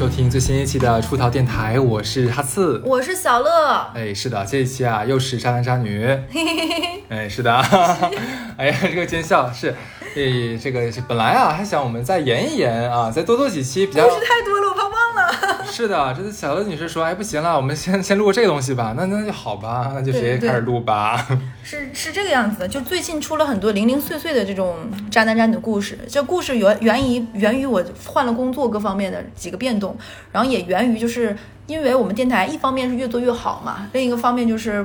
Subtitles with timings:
[0.00, 3.86] 收听最新一期的出逃电台，我是哈刺，我是小乐。
[3.94, 6.08] 哎，是的，这一期啊又是渣男渣女，
[7.10, 7.54] 哎，是的，
[8.56, 9.68] 哎呀，这个奸笑是，
[10.16, 14.69] 哎，这个本来啊还想我们再延一延啊，再多做几期比较，故事太多了。
[15.72, 21.26] 是的，这次小乐女士说，哎，不行了，我们先先录这个东西吧，那那就好吧，那就直接开始录吧。
[21.62, 24.76] 是是这个样子的，就最近出了很多零零碎碎的这种
[25.10, 29.96] 渣男渣女的故事，这故事源源于源于我换了工作各方面的几个变动，
[30.32, 34.84] 然后也源于就是因为我们电台一方面是越做越好嘛，另一个方面就是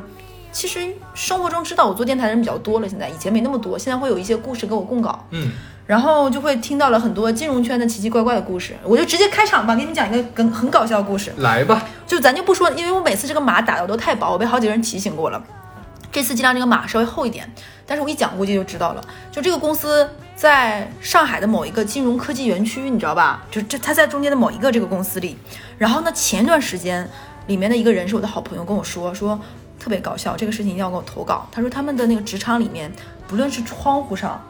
[0.52, 0.80] 其实
[1.14, 5.52] 生活中知道我做电台的人比较多了，现在以前没那么多，现在会有一些故事给我供稿，嗯，
[5.88, 11.32] 然后就会听到了很多金融圈的奇奇怪怪的故事，我就直接开场吧，给你们讲一个很很搞笑的故事。
[11.38, 15.44] 来吧，就咱就不说，因为我每次这个码打的都太薄，我被好几个人提醒过了。
[16.12, 17.50] 这次尽量这个码稍微厚一点，
[17.86, 19.04] 但是我一讲估计就知道了。
[19.32, 23.44] 就这个公司在上海的某一个金融科技园区，你知道吧？
[23.52, 25.38] 就这它在中间的某一个这个公司里。
[25.78, 27.08] 然后呢，前段时间
[27.48, 29.38] 里面的一个人是我的好朋友跟我说，说
[29.78, 31.46] 特别搞笑，这个事情一定要给我投稿。
[31.52, 32.90] 他说他们的那个职场里面，
[33.28, 34.42] 不论是窗户上、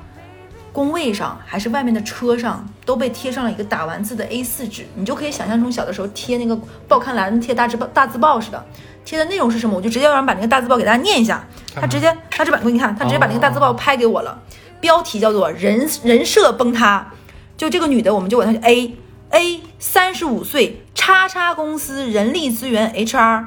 [0.76, 8.66] 工位上，还是外面的车上，都被贴上了一个打完字的 A4 纸，你就可以想象从小的时候贴那个报刊栏贴大字报大字报似的。
[9.06, 9.78] 贴的内容是什么？
[9.78, 11.48] 我就直接让人把那个大字报给大家念一下。
[11.74, 14.38] 他直接，他直接把你看，他直接把那个大字报拍给我了。
[14.82, 17.10] 标题叫做“人人设崩塌”。
[17.56, 18.98] 就这个女的，我们就管她叫 A
[19.30, 23.46] A，三十五岁，叉叉公司人力资源 HR，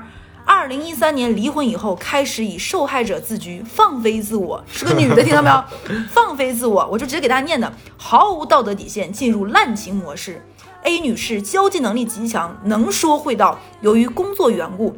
[0.49, 5.63] 二零一三年离婚以后，开始以受害者自居，放飞自我，是个女的，听到没有？
[6.09, 10.43] 放飞自我，我就直接给大家念的，毫无道德底线，进入滥情模式。
[10.85, 14.97] A 女士交际能力极强，能说会道，由于工作缘故。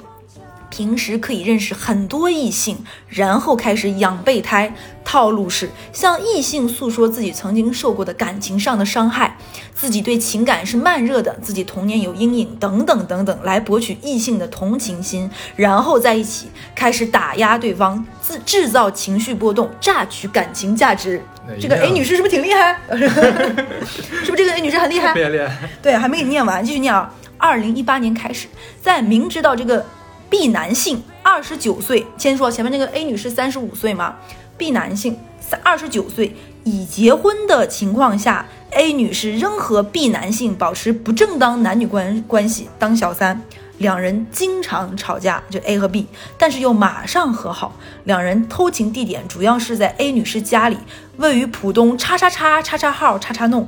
[0.71, 4.73] 平时可以认识很多异性，然后开始养备胎。
[5.03, 9.37] 套路是向异性诉说自己曾经受过的感情上的伤害，
[9.75, 21.21] 自己对情感是慢热的，自己童年有阴影等等等等，来博取异性的同情心，然后在一起开始打压对方，自制造情绪波动，榨取感情价值。
[21.61, 22.79] 这个 A 女士是不是挺厉害？
[22.95, 25.13] 是不是这个 A 女士很厉害？
[25.13, 25.69] 别厉害。
[25.83, 27.13] 对，还没给你念完，继续念啊。
[27.37, 28.47] 二零一八年开始，
[28.81, 29.85] 在明知道这个。
[30.31, 34.15] B 男性二十九岁，先说前面那个 A 女士三十五岁嘛。
[34.57, 43.43] B 男性三二十九岁已结婚的情况下，A 女士仍和 B 男性保持不正当男女关关系，当小三。
[43.79, 47.75] 两人经常吵架，就 A 和 B，但是又马上和好。
[48.05, 50.77] 两人偷情地点主要是在 A 女士家里，
[51.17, 53.67] 位于浦东叉叉叉叉叉号叉叉弄。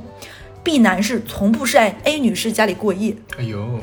[0.63, 3.17] B 男士从不是在 A 女士家里过夜。
[3.37, 3.81] 哎呦。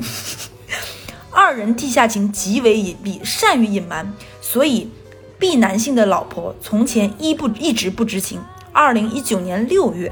[1.33, 4.91] 二人地下情极为隐蔽，善于隐瞒，所以
[5.39, 8.41] B 男性的老婆从前一不一直不知情。
[8.73, 10.11] 二零一九年六月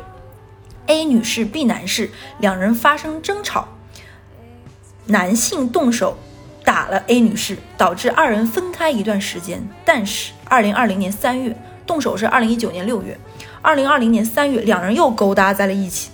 [0.88, 3.68] ，A 女士、B 男士两人发生争吵，
[5.06, 6.18] 男性动手
[6.64, 9.68] 打了 A 女士，导致二人分开一段时间。
[9.86, 11.56] 但是二零二零年三月，
[11.86, 13.20] 动手是二零一九年六月，
[13.62, 16.12] 二零二零年三月两人又勾搭在了一起，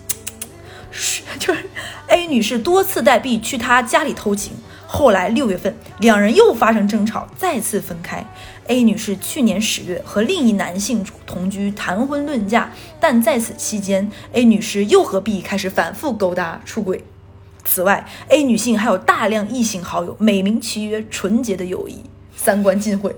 [0.89, 1.69] 是 就是
[2.07, 4.53] A 女士多次带 B 去她家里偷情。
[4.87, 8.25] 后来六月份，两人又发生争吵，再次分开。
[8.67, 17.03] A 女士去年十月和另一男性同居，谈婚论嫁，但在此期间，A 女士又和 B 开始反复勾搭出轨。
[17.63, 22.03] 此外，A 女性还有大量异性好友，美名其曰纯洁的友谊，
[22.35, 23.15] 三观尽毁。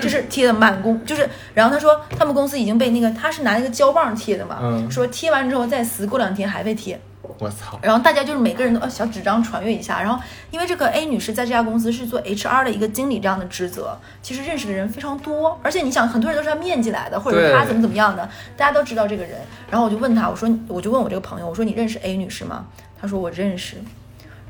[0.00, 4.58] 就是贴的满公，就是，然后他说他们公司已经被那个，他是拿那个胶棒贴的嘛，
[4.90, 6.98] 说贴完之后再撕，过两天还被贴。
[7.38, 7.78] 我操！
[7.82, 19.40] 然后大家就是每个人都呃小纸张传阅一下，然后因为这个 A 女士在这家公司是做 HR 的一个经理这样的职责，其实认识的人非常多，而且你想很多人都是她面进来的，或者是他怎么怎么样的，大家都知道这个人。
[19.70, 22.66] 然后我就问他，我说我就问我这个朋友，我说你认识 A 女士吗？
[23.00, 23.76] 他说我认识。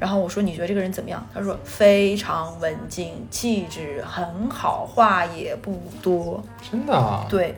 [0.00, 1.24] 然后我说你觉得这个人怎么样？
[1.32, 6.42] 他说非常文静，气质很好，话也不多。
[6.70, 7.26] 真的？
[7.30, 7.54] 对。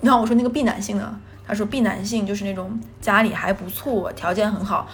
[0.00, 1.20] 然后我说那个 B 男性呢？
[1.46, 4.88] 他说：“B 男性就是那种家里还不错，条件很好，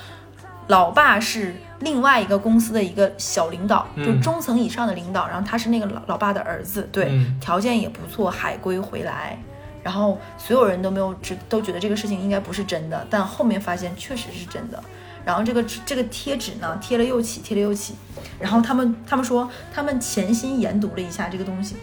[0.67, 5.29] 老爸是另外一个公司的一个小领导，就中层以上的领导。
[5.29, 9.38] 然后他是那个老老爸的儿子，对，条件也不错，海归回来。
[9.82, 14.82] 然后所有人都没有知，都觉得这个事情应该不是真的，但后面发现确实是真的。
[15.25, 17.94] 然后这个这个贴纸呢，贴了又起，贴了又起。
[18.38, 21.76] 然后他们他们说，他们潜心研读了一下这个东西。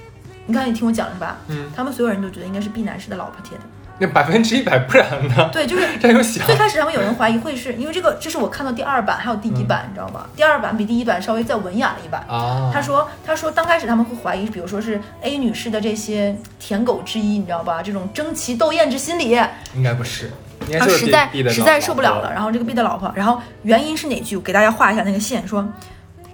[0.45, 1.37] 你刚才你听我讲了是吧？
[1.47, 3.63] 嗯，他们所有人都觉得应该是 B 男士的老婆贴的。”
[3.99, 5.49] 那百分之一百，不然呢？
[5.51, 6.45] 对，就是 这样想。
[6.45, 10.27] 最开始他们有人怀疑会是因为这个，这是我看到第二版还有第一版，你知道吗？
[10.35, 12.23] 第二版比第一版稍微再文雅了一版。
[12.27, 12.69] 啊。
[12.73, 17.81] 他说，他说刚开始他们会怀疑，比如说是 A 女士的这些舔狗之一，你知道吧？
[17.81, 19.37] 这种争奇斗艳之心理。
[19.73, 20.31] 应该不是。
[20.79, 24.35] 他实在实在受不了了，然后这个 B 的老婆，然后原因是哪句？
[24.35, 25.65] 我给大家画一下那个线，说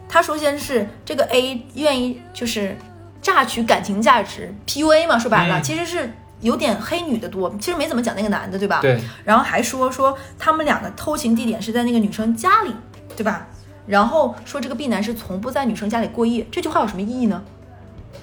[0.09, 2.75] 他首先是这个 A 愿意就是
[3.21, 6.11] 榨取感情价值，PUA 嘛，说白了、嗯其实是
[6.43, 8.79] 有点黑女的多，其实没怎么讲那个男的，对吧？。
[8.81, 12.75] 对，然后还说说他们两个偷情地点是在那个女生家里，
[13.17, 13.47] 对吧？
[13.87, 17.41] 然后说这个 B 男是从不在女生家里过夜，这句话有什么意义呢？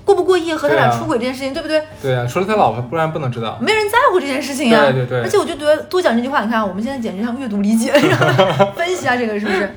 [0.04, 1.82] 过不过夜和他俩出轨这件事情，对不对？
[2.00, 3.58] 对啊，除了他老婆，不然不能知道。
[3.60, 4.80] 没人在乎这件事情呀。
[4.84, 7.92] 对对对而且我就觉得多讲这句话，你看我们现在简直像阅读理解，
[8.74, 9.70] 分析一下这个是不是？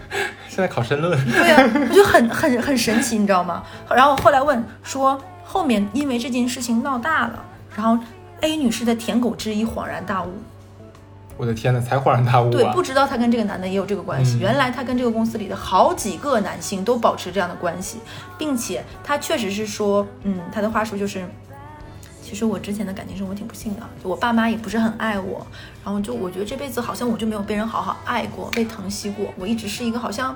[0.48, 3.64] 现在考申论，对呀、我觉得很很很神奇，你知道吗？
[3.90, 7.44] 然后后来问说，后面因为这件事情闹大了，
[7.76, 8.02] 然后
[8.44, 10.34] A 女士的舔狗之一恍然大悟，
[11.38, 12.84] 我的天呐，才恍然大悟对，啊不！
[12.84, 14.36] 知道她跟这个男的也有这个关系。
[14.36, 18.00] 嗯原来她跟这个公司里的好几个男性都保持这样的关系，
[18.38, 21.26] 并且她确实是说，嗯，她的话术就是。
[22.22, 25.46] 其实我之前的感情生活挺不幸的，就我爸妈也不是很爱我，
[25.86, 29.32] 然后就我觉得这辈子好像我就没有被人好好爱过，被疼惜过。
[29.38, 30.36] 我一直是一个好像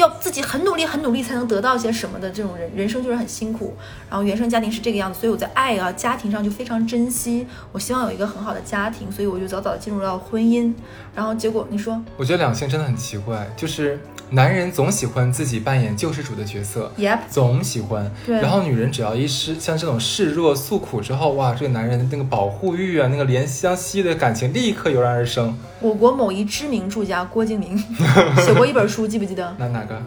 [0.00, 3.76] 要自己很努力、很努力才能得到些什么的这种人，人生就是很辛苦。
[4.08, 7.46] 然后原生家庭是这个样子，所以我在爱啊、家庭上就非常珍惜。
[7.72, 10.72] 我希望有一个很好的家庭，所以我就早早进入到婚姻。
[11.14, 13.98] 然后结果你说我觉得两性真的很奇怪，就是
[14.30, 18.10] 男人总喜欢自己扮演救世主的角色，，Yep，总喜欢。
[18.26, 25.56] 对然后女人只要一失像这种示弱诉苦之后，哇，这个男人的那个保护欲啊，那个怜香惜玉的感情立刻油然而生。
[25.80, 27.78] 我国某一知名作家郭敬明
[28.44, 29.54] 写过一本书，记不记得？
[29.58, 30.02] 那哪个？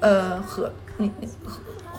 [0.00, 0.72] 呃，和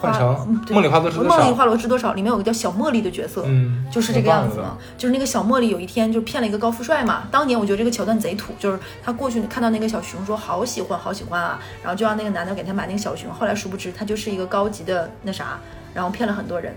[0.01, 1.37] 换成梦里花落知多少？
[1.37, 4.75] 梦里花落知多少里面有个叫小茉莉的角色，嗯，就是这个样子嘛。
[4.97, 7.23] 就是那个小茉莉有一天就骗了一个高富帅嘛。
[7.29, 13.31] 当年我觉得这个桥段贼土，就是他过去看到那个小熊说好喜欢好喜欢啊，然后就让那个男的给他买那个小熊。
[13.31, 15.59] 后来殊不知他就是一个高级的那啥，
[15.93, 16.75] 然后骗了很多人。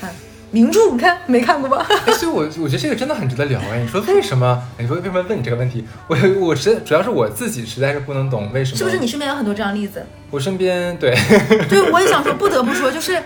[0.00, 0.10] 看
[0.50, 1.86] 名著，你看没看过吧？
[2.06, 3.80] 哎，所以我我觉得这个真的很值得聊哎。
[3.80, 4.62] 你说为什么？
[4.78, 5.86] 你说为什么问你这个问题？
[6.08, 8.76] 我我实主要是我自己实在是不能懂为什么。
[8.78, 10.04] 是不是你身边有很多这样的例子？
[10.30, 11.14] 我身边对，
[11.68, 13.16] 对，我也想说，不得不说，就是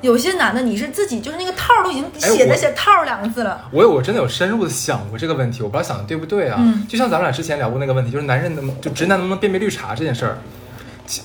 [0.00, 3.68] 有些男的，你是自己就是那个套儿都已经写在写套儿两个字了。
[3.70, 6.56] 我有我真的有深入的想过这个问题，我不知道想的对不对啊？
[6.60, 10.38] 嗯就像咱们俩之前聊过那个问题，就是男人能就直男能不能辨别绿茶这件事儿。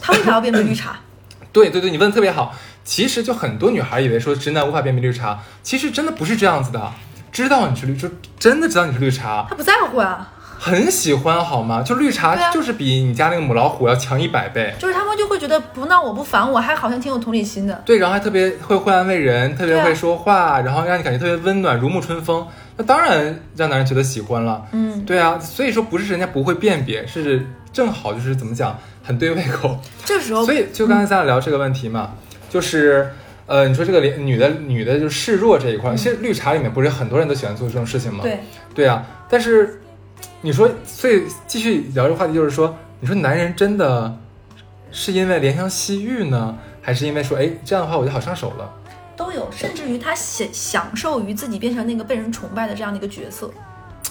[0.01, 1.00] 他为啥要辨别绿茶？
[1.51, 2.56] 对对对，你问的特别好。
[2.89, 6.91] 其实就很多女孩以为说直男无法辨别绿茶，其实真的不是这样子的。
[7.31, 8.09] 知道你是绿，就
[8.39, 10.27] 真的知道你是绿茶，他不在乎啊，
[10.57, 11.83] 很喜欢好吗？
[11.83, 14.74] 就绿茶啊就是比你家那个母老虎要强一百倍。
[14.80, 17.80] 就是他们就会觉得不闹我不烦我，还好像挺有同理心的。
[17.86, 22.47] 对，然后还特别会会安慰人，特别会说话，然后让你感觉特别温暖，如沐春风。
[22.75, 24.65] 那当然让男人觉得喜欢了。
[24.71, 29.80] 嗯，对啊，所以说不是人家不会辨别，是正好就是怎么讲，很对胃口。
[30.03, 32.15] 这时候所以就刚才咱俩聊这个问题嘛，
[32.50, 33.10] 就是
[33.46, 38.19] 呃，你说这个连女的女的就示弱这一块，其实绿茶里面不是很多人都喜欢做这种事情吗？
[38.24, 38.40] 嗯对，
[38.75, 39.81] 对啊，但是
[40.42, 44.18] 你说，所以继续聊这个话题，就是说，你说男人真的
[44.92, 48.74] 是因为怜香惜玉呢，还是因为说，哎，这样的话我就好上手了？
[49.16, 53.51] 都有，甚至于他享享受于自己变成那个被人崇拜的这样的一个角色，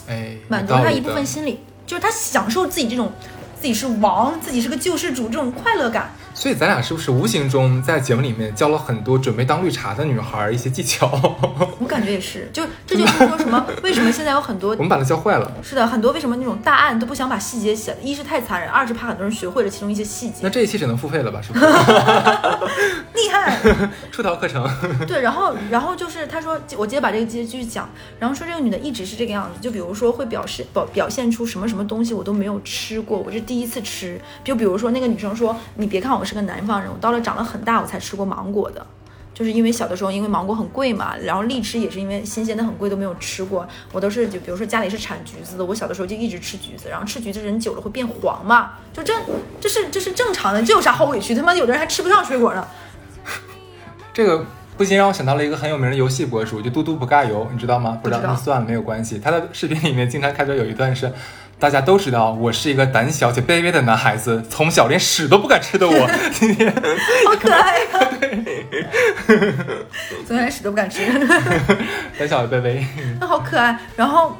[0.06, 3.10] 哎，满足他一部分心理，就是他享受自己这种
[3.58, 6.10] 自己是王，自己是个救世主这种快乐感。
[6.38, 11.08] 所以咱俩是不是无形中在节目里面教了很多准备当绿茶的女孩一些技巧？
[11.80, 13.66] 我感觉也是，就这就是说什么？
[13.82, 15.52] 为什么现在有很多我们把它教坏了。
[15.64, 20.48] 是的，很多为什么那种大案都不想把细节写，一是太残忍，二是怕很多人学会了其中一些细节那。
[20.48, 21.42] 这一期只能付费了吧？
[21.42, 21.66] 是不是？
[23.14, 23.58] 厉害，
[24.12, 24.64] 出逃课程。
[25.08, 27.90] 对，然后然后就是他说，我接着把这个接着继续讲，
[28.20, 38.86] 然后说这个女的一直是这个样子，就比如说会表示表表现出什么什么东西我都没有吃过，我这第一次吃，就比如说那个女生说，你别看我是个南方人，我到了长了很大我才吃过芒果的。
[39.32, 43.66] 就是因为小的时候，因为芒果很贵嘛，然后荔枝也是因为新鲜的很贵，都没有吃过。
[43.92, 49.14] 我都是就比如说家里是产橘子的，我小的时候就一直吃橘子，然后吃橘子人久了会变黄嘛，就这
[49.60, 51.36] 这是这是正常的，这有啥好委屈？
[51.36, 52.66] 他妈有的人还吃不上水果呢。
[54.12, 54.44] 这个
[54.76, 57.96] 不禁让我想到了一个很有名的游戏博主，就嘟嘟不尬游，你知道吗？
[58.02, 59.20] 不知道那算了，没有关系。
[59.20, 61.12] 他的视频里面经常开头有一段是。
[61.60, 67.86] 大家都知道我是一个胆小且卑微的男孩子，从小连屎都不敢吃的我，今天好可爱呀、
[70.26, 71.00] 从小连屎都不敢吃，
[72.16, 72.86] 胆小又卑微。
[73.20, 73.76] 那好可爱。
[73.96, 74.36] 然后，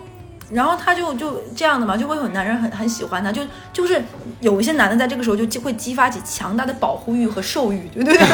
[0.51, 4.03] 然后他就就这样的嘛，就会有男人很很喜欢他，就就是
[4.41, 8.19] 有一些男的在这个时候就就会激发起强大的保护欲和兽欲，对不对？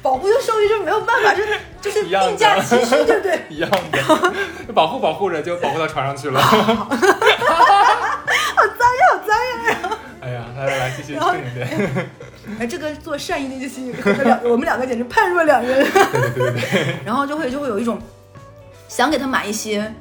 [0.00, 3.40] 保护欲、兽欲就没有办法，就是就是并驾齐驱，对不对？
[3.50, 3.98] 一样的，
[4.72, 6.40] 保护保护着就保护到床上去了。
[6.40, 6.56] 好
[6.96, 7.04] 脏呀，
[9.12, 9.42] 好脏呀！
[10.20, 11.68] 哎呀，来来来，继续正经点。
[12.58, 15.84] 哎，这个做善意那些心，我们两我们两个简直判若两人。
[15.92, 18.00] 对对对对对，然后就会就会有一种
[18.88, 19.94] 想给他买一些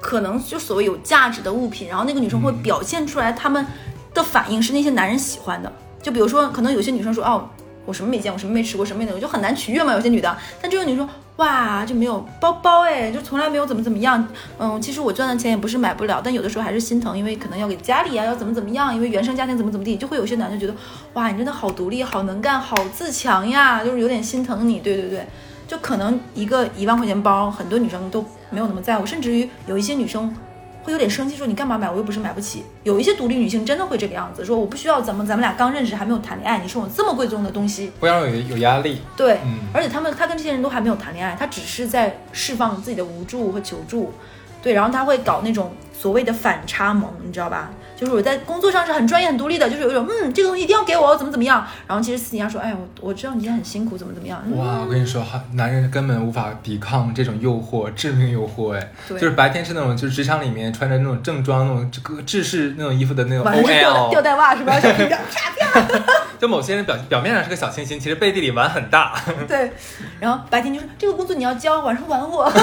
[0.00, 3.64] 可能就所谓有价值的物品，然后那个女生会表现出来他们
[4.12, 5.72] 的反应是那些男人喜欢的。
[6.02, 7.48] 就比如说，可能有些女生说，哦，
[7.86, 9.94] 我什么没见过，什么没吃过，什么没那个，就很难取悦嘛。
[9.94, 14.28] 有些女的，但这个女生哇就没有包包哎，就从来没有怎么怎么样。
[14.58, 20.74] 嗯，其实我赚的钱也不是买不了，但有的时候还是心疼，因为可能要给家里啊，要怎么怎么样，因为原生家庭怎么怎么地，就会有些男的觉得，
[21.14, 24.80] 哇，你真的好独立，好能干，好自强呀，就是有点心疼你。
[24.80, 25.26] 对对对，
[25.66, 30.34] 就可能一个一万块钱包，很多女生都没有那么在乎，甚至于有一些女生。
[30.82, 31.90] 会有点生气，说你干嘛买？
[31.90, 32.62] 我又不是买不起。
[32.82, 39.00] 有一些独立女性真的会这个样子，说我不需要咱们咱们俩刚认识还没有谈恋爱，你送我这么贵重的东西，不要有有压力。
[39.16, 44.12] 对，嗯而且他们他跟这些人都还没有谈恋爱，他只是在释放自己的无助和求助。
[44.62, 47.70] 对，然后他会搞那种所谓的反差萌，你知道吧？
[47.96, 51.64] 就是我在工作上是很专业、很独立的，就是有一种嗯，这个东西一定要给我，怎么怎么样。
[51.86, 54.42] 然后其实私底下说，哎，我我知道你今天很辛苦，怎么怎么样。
[54.46, 64.74] 嗯哇，我跟你说，哈，男人根本无法抵抗这种诱惑，致命诱惑，哎，对就是白天是那种，就是职场里面穿着那种正装、那种这个制式那种衣服的那种晚上是吊吊带袜是吧？
[66.38, 69.14] 就某些人表表面上是个小清新，其实背地里玩很大。
[69.48, 69.72] 对，
[70.20, 72.44] 然后白天就是这个工作你要交，晚上玩我。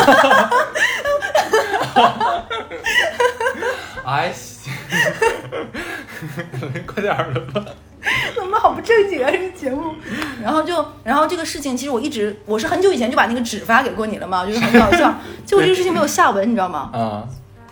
[4.05, 4.31] 哎，
[6.85, 7.63] 快点儿了吧？
[8.35, 9.93] 怎么好不正经啊这个节目？
[10.41, 15.13] 然后就，然后这个事情其实我一直，我是很久以前就把那个纸发给过你了嘛，就是很搞笑。
[15.45, 16.89] 结果这个事情没有下文，你知道吗？
[16.93, 17.27] 啊，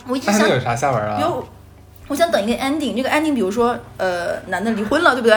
[0.08, 1.18] 我一直想有啥下文啊？
[1.18, 1.44] 比如，
[2.08, 5.36] 我想等一个 ending，这个 ending，比如说，呃，男的离婚了，对不对？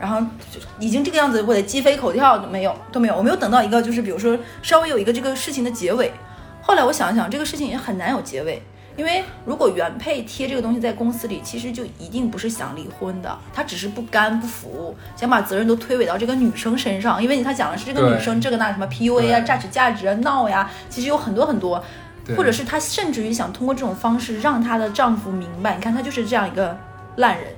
[0.00, 6.12] 然后就已经这个样子，我得鸡飞狗跳，没有都没有，我没有等到一个就是比如说稍微有一个这个事情的结尾。
[6.60, 8.60] 后来我想一想，这个事情也很难有结尾，
[8.96, 21.82] 因为如果原配贴这个东西在公司里，其实就一定不是想离婚的，他只是不甘不服，想把责任都推诿到这个女生身上，因为他讲的是这个女生这个那什么 PUA 啊、榨取价值啊、闹呀，其实有很多很多。
[22.24, 26.78] 对或者是她甚至于想通过这种方式让她的丈夫明白，你看她就是这样一个
[27.16, 27.48] 烂人。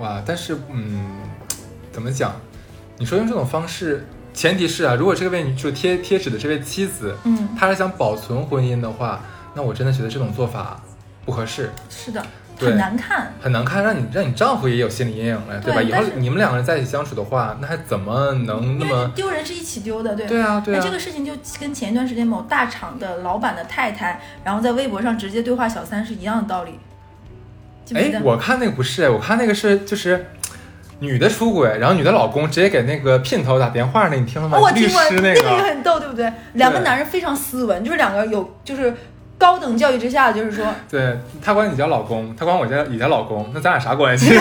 [0.00, 1.20] 哇，但是嗯，
[1.92, 2.34] 怎么讲？
[2.98, 9.20] 你说用这种方式，前提是啊，如果这位女就贴贴纸的这位妻子，嗯，她是想保存婚姻的话，
[9.54, 10.80] 那我真的觉得这种做法
[11.24, 12.24] 不合适，是的，
[12.58, 13.32] 很难看。
[13.40, 15.80] 很难看，让你让你丈夫也有心理阴影了，对吧？
[15.80, 19.10] 以后你们两个人在一起相处的话，那还怎么能那么？
[19.14, 20.26] 丢人是一起丢的，对。
[20.26, 26.78] 对啊，对啊，那这个事情就跟前一段时间某大厂的老板的太太，然后在微博上直接对话小三是一样的道理。
[27.94, 30.26] 哎我看那个不是，我看那个是就是。
[31.00, 34.56] 女的出轨，然后女的老公直接给那个姘头打电话，那你听了吗？
[34.56, 36.32] 哦我律听过，师那那个也很逗，对不对？
[36.52, 38.94] 两个男人非常斯文，就是两个有就是
[39.44, 44.32] 高等教育之下，就是说 对他管你叫老公，他管我叫你叫老公，那咱俩啥关系？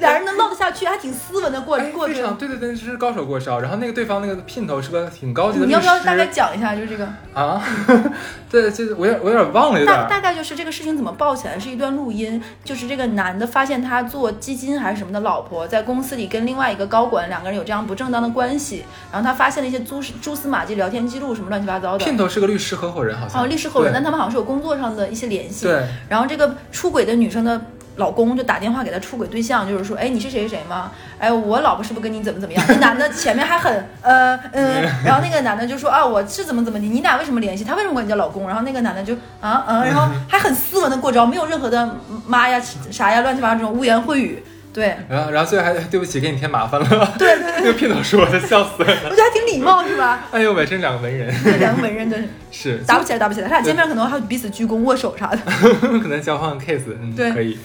[0.00, 0.37] 俩人能唠得
[0.68, 2.36] 下去，还挺斯文的过哎过着非常。
[2.36, 3.60] 对对对，这是高手过招。
[3.60, 6.74] 然后那个对方那个姘头是个挺高级的你要不要大概讲一下？
[6.74, 7.08] 就是这个。
[7.34, 7.62] 啊？
[8.50, 22.04] 对，这我有点我有点忘了，有点大大概就是这个事情怎么爆起来，是一段录音，就是这个男的发现他做基金还是什么的老婆在公司里跟另外一个高管两个人有这样不正当的关系，然后他发现了一些蛛丝蛛丝马迹、聊天记录什么乱七八糟的。
[22.04, 25.66] 姘头是个律师合伙人，好像哦，律师合伙人，但他们好像是有工作上的一些联系。
[25.66, 27.60] 对然后这个出轨的女生的
[27.98, 30.90] 老公就打电话给他出轨对象，就是说，哎，你是谁谁谁吗？
[31.18, 32.64] 哎，我老婆是不是跟你怎么怎么样？
[32.68, 37.62] 那男的前面还很呃嗯， 然后那个男的就说啊，我是怎么怎么的，你俩为什么联系？
[37.64, 38.46] 他为什么管你叫老公？
[38.46, 44.42] 然后那个男的就啊嗯，然后还很斯文的过招，没有任何的妈呀啥呀乱七八糟这种污言秽语。
[44.72, 47.14] 对，然后然后最后还对不起，给你添麻烦了。
[47.18, 48.88] 对对 那个片头说的，笑死了。
[49.04, 50.26] 我觉得还挺礼貌是吧？
[50.30, 52.78] 哎呦喂，真两个文人，这两个文人真 是。
[52.86, 55.38] 打不起来，打不起来，他俩见面可能还会彼此鞠躬握手啥的。
[56.00, 57.32] 可能交换 case，嗯，对。
[57.32, 57.58] 可以，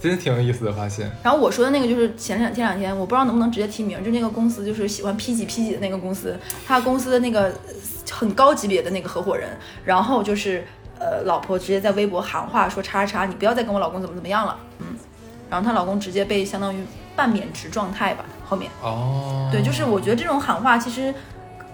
[0.00, 1.10] 真的挺有意思的发现。
[1.22, 6.36] 然后我说的那个就是前两前两天，我不知道能不能直接提名，就那个公司就是喜欢 P 几 P 几的那个公司，
[6.66, 7.74] 他公司的那个呃
[8.10, 9.48] 很高级别的那个合伙人，
[9.84, 10.64] 然后就是
[10.98, 14.86] 呃老婆直接在微博喊话说叉叉叉，你不要再跟我老公怎么怎么样了，嗯，
[15.50, 16.78] 然后她老公直接被相当于
[17.16, 21.14] 半免职状态吧，后面哦，对，就是我觉得这种喊话其实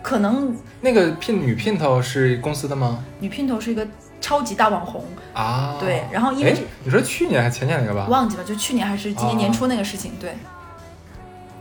[0.02, 3.04] 可能那个聘女姘头是公司的吗？
[3.20, 3.86] 女姘头是一个
[4.20, 5.04] 超级大网红，
[5.34, 8.06] 啊，对然后因为你说去年还前年那个吧？
[8.08, 10.34] 忘记了，就去年还是今年年初那个事情，对。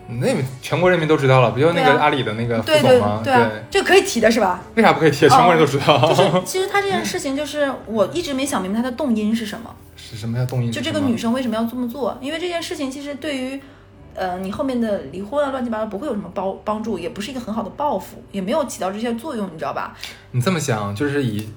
[0.05, 0.27] 那
[0.61, 2.99] 全国人民都知道了，不就那个阿里的那个副对对？
[3.23, 4.61] 对啊，这个可以提的是吧？
[4.75, 5.27] 为啥不可以提？
[5.29, 6.13] 全国人都知道。
[6.13, 9.73] 就是 其实他这件事情，就是我一直没想明白他的动因是什么。
[10.13, 10.71] 是什么叫动因？
[10.71, 12.17] 就这个女生为什么要这么做？
[12.21, 13.59] 因为这件事情其实对于，
[14.13, 19.97] 呃，你后面的离婚啊乱七八糟不会有什么帮帮助，也不是一个很好的报复，也没有起到这些作用，你知道吧？
[20.31, 21.49] 你这么想，就是以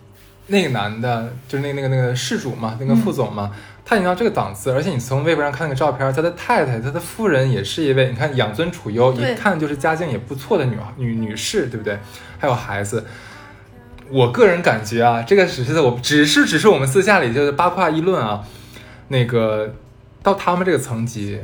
[0.46, 3.52] 那个男的，就是那个那个那个事主嘛，那个副总嘛，
[3.84, 11.98] 他已经到这个档次，而且你从微博上看那个照片，他的太太，他的夫人也是一位，你看养尊处优，一看就是家境也不错的女女女士，对不对？
[12.38, 13.04] 还有孩子。
[14.10, 18.42] 我个人感觉啊，这个只是我只是只是我们私下里就是八卦议论啊，
[19.08, 19.74] 那个
[20.22, 21.40] 到他们这个层级，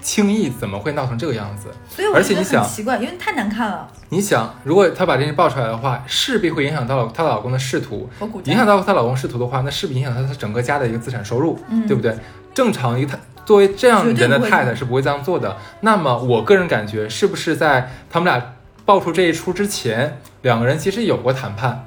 [0.00, 1.68] 轻易怎么会闹成这个样子？
[1.88, 3.88] 所以我觉得而且你想很奇怪，因为太难看了。
[4.10, 8.08] 你想，如果她把这件事爆出来的话，势必会影响到她老公的仕途，
[8.44, 12.16] 影响到她老公仕途的话，那势必影响到她整个家的一个资产收入，嗯对不对？
[12.54, 15.56] 正常一个太作为这样人的太太是不会这样做的。
[15.80, 21.84] 那么我个人感觉，是不是在他们俩爆出这一出之前，两个人其实有过谈判，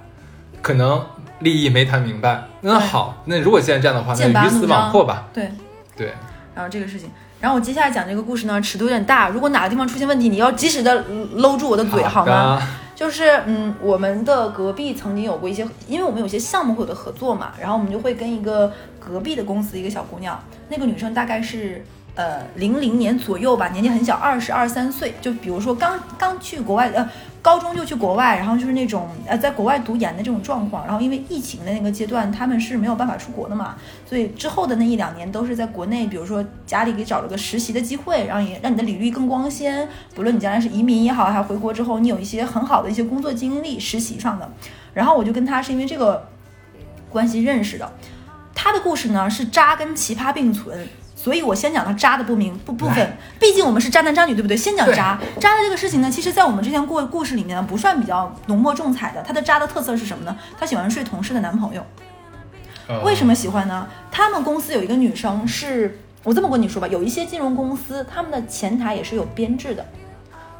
[0.67, 1.01] 可能
[1.39, 2.43] 利益没谈明白。
[2.59, 5.29] 那好，那如果现在这样的话，那鱼死网破吧。
[5.33, 5.49] 对，
[5.95, 6.13] 对，
[6.53, 7.09] 然后这个事情，
[7.39, 11.05] 然后我接下来讲这个故事呢，尺度有点大，如果哪个地方出现问题，你要及时的
[11.35, 12.61] 搂住我的嘴，好吗？
[12.93, 27.07] 就是嗯，我们的隔壁曾经有过一些，因为我们有些项目会有的合作嘛，然后我们就会跟一个隔壁的公司一个小姑娘，那个女生大概是呃零零年左右吧，年纪很小，二十二三岁，就比如说刚刚去国外呃
[27.47, 39.87] 高中就去国外，然后就是那种呃在国外读研的这种状况，然后因为疫情的那个阶段，他们是没有办法出国的嘛，所以之后的那一两年都是在国内，比如说家里给找了个实习的机会，让你让你的履历更光鲜。
[40.13, 44.51] 不论你将来是移民也好，还是回国之后，你有一些很好的一些工作经历，实习上的。
[44.93, 46.27] 然后我就跟他是因为这个
[47.09, 47.89] 关系认识的。
[48.53, 50.85] 他的故事呢是渣跟奇葩并存。
[51.27, 54.55] 所以我先讲他渣的不明不部分，毕竟我们是渣男渣女，对不对？
[54.55, 59.21] 先讲渣，渣的这个事情呢，其实在我们之前过故事里面呢，不算比较浓墨重彩的。
[59.23, 60.33] 他的渣的特色是什么呢？
[60.57, 61.85] 他喜欢睡同事的男朋友。
[62.87, 63.85] 呃为什么喜欢呢？
[64.09, 69.85] 他们公司有一个女生是，我这么跟你说吧，有一些金融公司，他们的前台也是有编制的。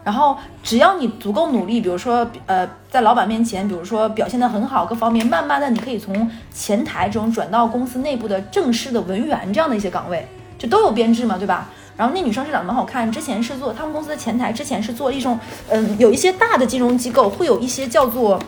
[0.03, 11.69] 然后只要你足够努力，比如说呃，在老板面前，比如说表现得很好，各方面，慢慢的你可以从前台中转到公司内部的正式的文员这样的一些岗位，就都有编制嘛，对吧？
[11.95, 18.39] 然后那女生是长得蛮好看，之前是做他们公司的前台，之前是做一种嗯，有一些大的金融机构会有一些叫做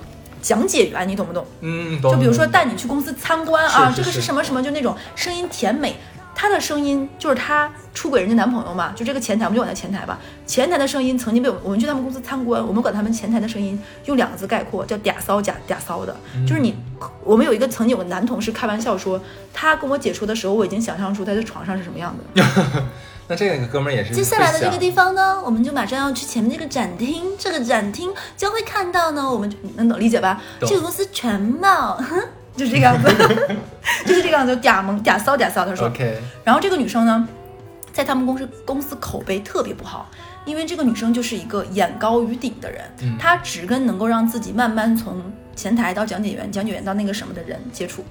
[0.41, 1.45] 讲解员，你懂不懂？
[1.61, 5.95] 嗯，懂就比如说带你去公司参观啊，这个是是什么什么，就那种声音甜美。
[6.41, 10.17] 她的声音就是她出轨人家男朋友嘛，就这个前台，我们就管他前台吧。
[10.47, 16.15] 前台的声音曾经被我我们去他们公司参观，我们管他们前台的声音用两个字概括，叫嗲骚假嗲骚的。
[16.47, 16.73] 就是你，
[17.25, 19.21] 我们有一个曾经有个男同事开玩笑说，
[19.53, 22.83] 他跟我解说的时候，我已经想象出他在床上是什么样的。
[23.27, 30.41] 那这个哥们儿也是接下来的这个地方呢，我们就马上要去前面这个展厅，这个展厅将会看到呢，我们就能懂理解吧？
[30.61, 32.17] 这个公司全貌，哼，
[32.59, 33.07] 就是这个样子，
[34.05, 35.65] 就是这个样子，嗲萌嗲骚嗲骚。
[35.65, 37.25] 他说，OK，然后这个女生呢，
[37.93, 40.09] 在他们公司公司口碑特别不好，
[40.43, 45.21] 因为这个女生就是一个眼高于顶的人，嗯她只跟能够让自己慢慢从
[45.55, 48.03] 前台到讲解员，讲解员到那个什么的人接触，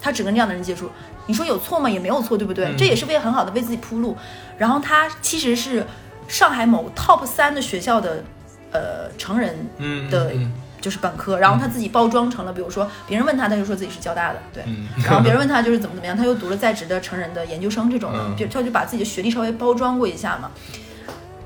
[0.00, 0.88] 她只跟这样的人接触。
[1.26, 1.90] 你说有错吗？
[1.90, 2.66] 也没有错，对不对？
[2.66, 4.16] 嗯这也是为很好的为自己铺路。
[4.56, 5.84] 然后她其实是
[6.28, 8.22] 上海某 top 三的学校的
[8.70, 14.62] 呃成人嗯的嗯就是本科，然后他自己包装成了，比如说别人问他，他就说自己是交大的，对。
[14.66, 20.50] 嗯，然后别人问他就是怎么怎么样，他又读了在职的成人的研究生这种的，嗯就他就把自己的学历稍微包装过一下嘛。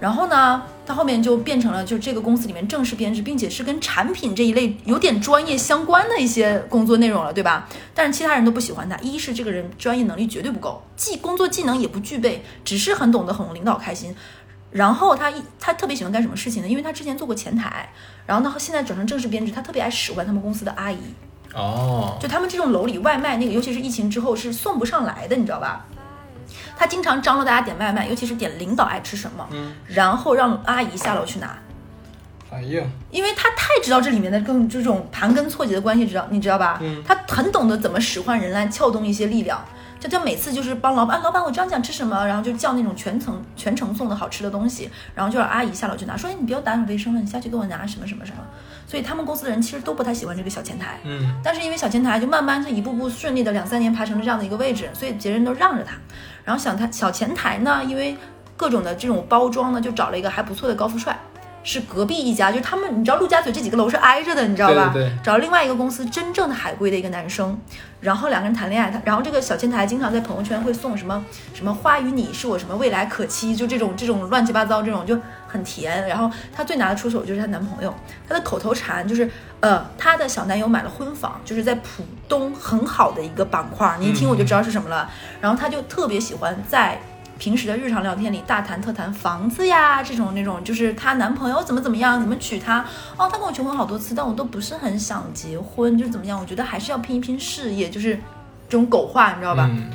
[0.01, 7.67] 然后呢，他后面就变成了就这个公司里面正式编制，并且是跟产品这一类有点专业相关的一些工作内容了，对吧？
[7.95, 14.15] 但是其他人都不喜欢他，一是这个人专业能力绝对不够，技工作技能也不具备，只是很懂得哄领导开心。
[14.75, 16.69] 然后他一他特别喜欢干什么事情呢？
[16.69, 17.89] 因为他之前做过前台，
[18.27, 20.99] 然后呢现在转成正式编制，他特别爱使唤他们公司的阿姨。
[21.55, 25.87] 哦，就他们这种楼里外卖那个，尤其是疫情之后是送不上来的，你知道吧？
[26.77, 31.57] 他经常张罗大家点外卖，尤其是点领导爱吃什么，嗯然后让阿姨下楼去拿，
[32.51, 32.83] 哎呀，
[33.13, 36.81] 因为他太知道这里面的更这种盘根错节的关系，知道你知道吧？
[36.83, 39.65] 嗯他很懂得怎么使唤人来撬动一些力量。
[40.09, 48.39] 就他每次就是帮老板，啊老板我这样讲吃什么，然后就叫那种全程全程送的好吃的东西，然后就让阿姨下楼去拿，说哎你不要打扫卫生了，你下去给我拿什么什么什么。
[48.87, 50.99] 所以他们公司的人其实都不太喜欢这个小前台。
[51.05, 55.95] 嗯但是因为小前台就慢慢就一步步顺利的两三年爬成了这样的一个位置，所以别人都让着他。
[56.45, 58.15] 然后小台小前台呢，因为
[58.57, 61.19] 各种的这种包装呢，就找了一个还不错的高富帅，
[61.65, 64.91] 是隔壁一家，就是他们你知道陆家嘴这几个楼是挨着的，你知道吧？
[64.93, 67.59] 对对对找了另外一个公司真正的海归的一个男生，
[68.01, 71.25] 然后两个人谈恋爱，他然后这个小前台经常在朋友圈会送什么
[71.55, 76.07] 什么花与你是我什么未来可期，就这种这种乱七八糟这种就很甜。
[76.07, 77.93] 然后她最拿得出手就是她男朋友，
[78.29, 85.11] 她的口头禅就是呃，她的小男友买了婚房，就是在浦东很好的一个板块，你一听我就知道是什么了。
[85.41, 87.01] 然后她就特别喜欢在。
[87.39, 92.85] 平时的日常聊天里大谈特谈房子呀，这种那种就是她男朋友怎么怎么样，怎么娶她
[93.17, 96.39] 哦，她跟我求婚好多次，但我都不是很想结婚，就是怎么样？
[96.41, 98.15] 我觉得还是要拼一拼事业，就是
[98.69, 99.69] 这种狗话，你知道吧？
[99.71, 99.91] 嗯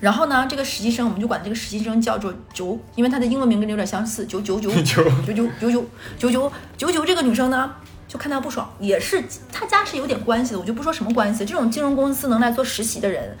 [0.00, 5.70] 然后呢，这个实习生我们就管这个实习生叫做九，因为他的英文名跟你有点相似，九九九 九九九九
[6.16, 7.68] 九九九九九这个女生呢，
[8.06, 9.20] 就看他不爽，也是
[9.52, 11.44] 他家是有点关系的，我就不说什么关系。
[11.44, 13.36] 这种金融公司能来做实习的人，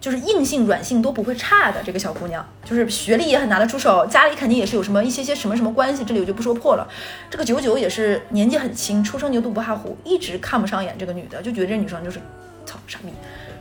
[0.00, 1.82] 就是硬性软性都不会差的。
[1.82, 6.86] 这个小姑娘就是学历也很拿得出手，家里肯定也是有什么一些些什么什么关系，这里我就不说破了。
[7.30, 12.20] 这个九九也是年纪很轻，初生牛犊不怕虎，一直看不上眼这个女的，就觉得这女生就是
[12.64, 13.08] 操傻逼。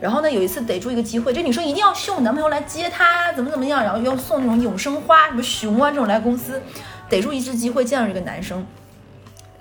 [0.01, 6.61] 然后呢，有一次逮住一个机会，这女生一定要秀男朋友来接她，怎么怎么样，然后要送那种永生花、什么熊啊这种来公司，
[7.09, 8.65] 逮住一次机会见到这个男生。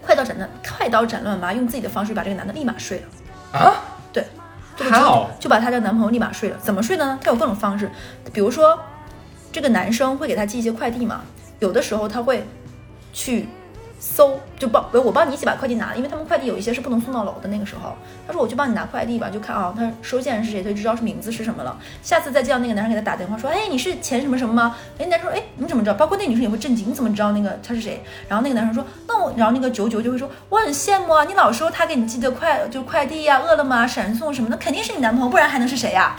[0.03, 3.59] 快刀斩乱，快刀斩乱麻，用自己的方式把这个男的立马睡了。
[3.59, 3.73] 啊，
[4.77, 6.57] 对，这个好就就把她的男朋友立马睡了。
[6.63, 7.19] 怎么睡的呢？
[7.23, 7.91] 她有各种方式，
[8.33, 8.79] 比如说
[9.53, 11.23] 这个男生会给她寄一些快递嘛，
[11.61, 12.45] 有的时候他会
[13.13, 13.49] 去
[14.05, 17.49] 搜，就帮我帮你一起把快递拿了，因为他们快递有一些是不能送到楼的。
[17.49, 21.75] 那个时候，他说我去帮你拿快递吧，就看啊，他收件人是谁，他就知道是名字是什么了。
[22.03, 24.77] 下次再见到那个男生给他打电话说，哎，你是前什么什么吗？
[24.99, 25.95] 哎，男生说，哎，你怎么知道？
[25.95, 28.05] 包括那女生也会震惊，你怎么知道那个他是谁？
[28.29, 36.15] 然后那个男生说，那我，然后那个九九就会说，我很羡慕啊，你老说他给你寄的快就快递呀、饿了么、闪送什么的，肯定是你男朋友，不然还能是谁呀、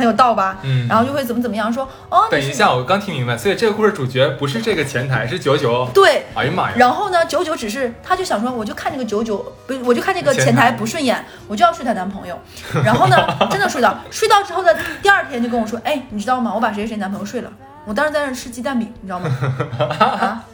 [0.00, 0.56] 很有道吧？
[0.62, 5.86] 嗯然后就会怎么怎么样说，哦，等一下，我刚听明白，所以这个故事主角不是这个前台，是九九。
[5.92, 6.74] 对，哎呀妈呀！
[6.76, 9.36] 然后呢，九九只是他就想说，我就看这个九九，
[9.66, 12.38] 不，我就看这个前台不顺眼，我就要睡她男朋友。
[12.84, 13.16] 然后呢，
[13.50, 16.52] 真的睡到，睡到之后的第二天就跟我说，哎，你知道吗？
[16.54, 17.52] 我把谁谁谁男朋友睡了。
[17.84, 19.30] 我当时在那吃鸡蛋饼，你知道吗？
[19.98, 20.44] 啊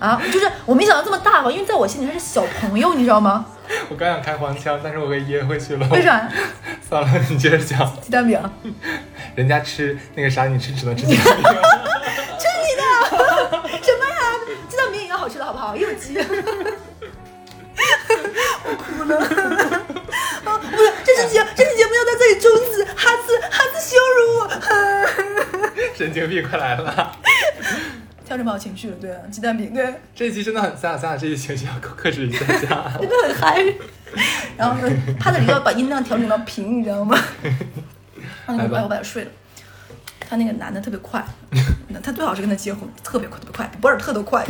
[0.00, 3.44] 啊，就是我没想到这么大吧，因为在我心里他是小朋友，你知道吗？
[3.88, 5.86] 我刚想开黄腔，但是我给噎回去了。
[5.90, 6.02] 为？
[6.02, 6.28] 啥？
[6.88, 7.78] 算了，你接着讲。
[8.00, 8.40] 鸡蛋饼，
[9.36, 11.44] 人家吃那个啥，你吃只能吃鸡蛋饼。
[11.44, 14.16] 吃你的什么呀？
[14.68, 15.76] 鸡蛋饼也要好吃的好不好？
[15.76, 16.18] 又有鸡。
[18.64, 19.16] 我哭了。
[19.18, 24.48] 啊，不是，这期节这期节目要在这里终止，哈次哈次羞辱我。
[25.94, 27.12] 神经病，快来了！
[28.30, 32.88] 调整不好情绪了，对啊，鸡蛋饼，对，这一期真的很，咱俩咱俩这一期情绪要克克制一下下。
[33.00, 33.60] 真的很嗨。
[34.56, 37.18] 然后呢，他的一个把音量调整到平，你知道吗？
[38.46, 39.30] 然后那个我把他睡了。
[40.20, 41.20] 他那个男的特别快，
[42.04, 44.46] 他最好是跟他结婚，特别快，特别快，比博尔特都快。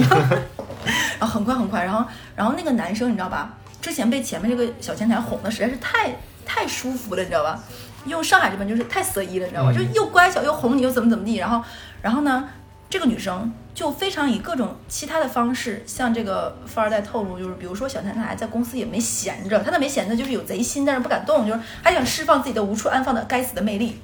[1.19, 2.05] 然后很快很快，然后
[2.37, 3.55] 然后那个男生你知道吧？
[3.81, 6.15] 之前被前面这个小前台哄的实在是太
[6.45, 7.59] 太舒服了，你知道吧？
[8.05, 9.73] 用上海这边就是太色一了，你知道吧？
[9.75, 11.65] 嗯就又乖巧又哄你又怎么怎么地，然后
[12.03, 12.47] 然后呢，
[12.91, 24.01] 这个女生就非常以各种其他的方式向这个富二代透露，就是比如说小前台在公司也没闲着，他那没闲着就是有贼心，但是不敢动，就是还想释放自己的无处安放的该死的魅力。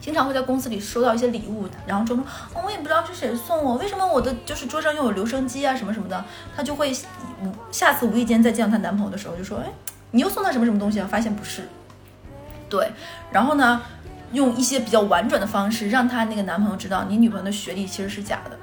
[0.00, 6.24] 经常会在公司里收到一些礼物，然后说说、哦，我也不知道是谁送我，为什么我的就是桌上又有留声机啊什么什么的，
[6.56, 6.92] 她就会
[7.42, 9.66] 无下次无意间再见到她男朋友的时候就说，哎，
[10.12, 11.08] 你又送她什么什么东西啊？
[11.10, 11.68] 发现不是，
[12.68, 12.92] 对，
[13.32, 13.82] 然后呢，
[14.36, 18.56] 用一些比较婉转的方式让她那个男朋友知道你女朋友的学历其实是假的，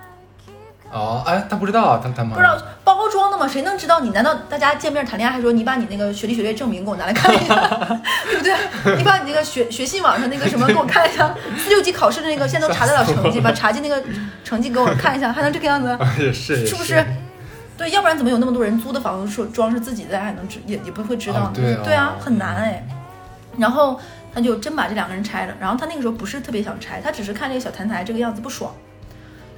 [0.91, 3.47] 哦，哎，他不知道啊，他他妈不知道包装的吗？
[3.47, 4.11] 谁能知道你？
[4.11, 7.55] 难道大家见面谈恋爱还说你把你那个学历学历证明给我拿来看一下，
[8.29, 8.95] 对不对？
[8.97, 14.01] 你把你那个学学信网上那个什么给我看一下，四六级考试的那个现在都查得了成绩， 把查进那个
[14.43, 15.97] 成绩给我看一下，还能这个样子？
[16.19, 17.03] 也是，也是不是？
[17.75, 21.45] 对，要不然怎么有那么多人租的房子说装是自己的，还能知也也不会知道呢？
[21.47, 22.85] 哦对哦对啊，很难哎。
[23.57, 23.99] 然后
[24.33, 28.73] 他就真把这两个人拆了，然后他那个时候不是特别想拆，他只是看这个小前台这个样子不爽，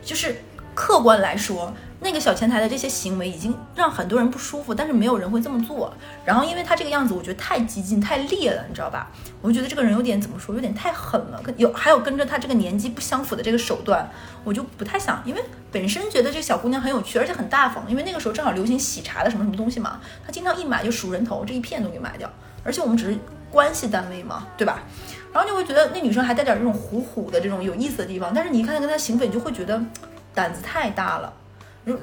[0.03, 0.35] 就是
[0.73, 5.93] 客观来说，那个小前台的这些行为已经让很多人不舒服，但是没有人会这么做。
[6.25, 9.09] 然后因为他这个样子，我觉得太激进、太烈了，你知道吧？
[9.41, 11.41] 我觉得这个人有点怎么说，有点太狠了。
[11.41, 14.05] 跟有还有跟着他这个年纪不相符的这个手段，
[14.43, 17.89] 我就不太想，因为本身觉得这小姑娘很有趣，而且很大方。
[17.89, 22.29] 因为那个时候正好流行喜茶的什么什么东西嘛，她经常一买就数人头，这一片都给买掉。
[22.65, 23.17] 而且我们只是
[23.55, 24.83] 关系单位嘛，对吧？
[25.31, 29.81] 然后就会觉得那女生还带点这种虎虎的这种有意思的地方，但是你一看她跟她行为，你就会觉得
[30.33, 31.33] 胆子太大了，
[31.85, 31.97] 如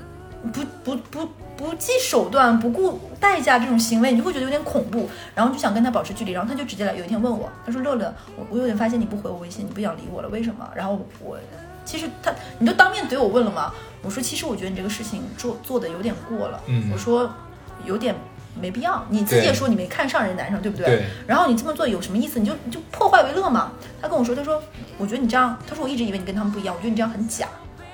[0.53, 6.33] 不不不不计手段、不顾代价这种行为，你就会觉得有点恐怖，然后就想跟她保持距离。
[6.33, 11.39] 然后她就直接来，有一天问我，她说：“乐乐，我我有点发现你不回我微信，你不想理我了，为什么？”然后我
[11.85, 13.73] 其实她你就当面怼我问了吗？
[14.03, 16.61] 我说：“其实我觉得你这个事情做做的有点过了。”
[16.93, 17.31] 我说
[17.85, 18.15] 有点。
[18.61, 20.87] 没必要，你自己也说你没看上人男生，对不对？
[20.87, 22.39] 对然后你这么做有什么意思？
[22.39, 23.73] 你就你就破坏为乐嘛。
[24.01, 24.63] 他跟我说，他说，
[24.99, 27.49] 我觉得你这样，他说我一直以为你跟他们不一样，我觉得你这样很假。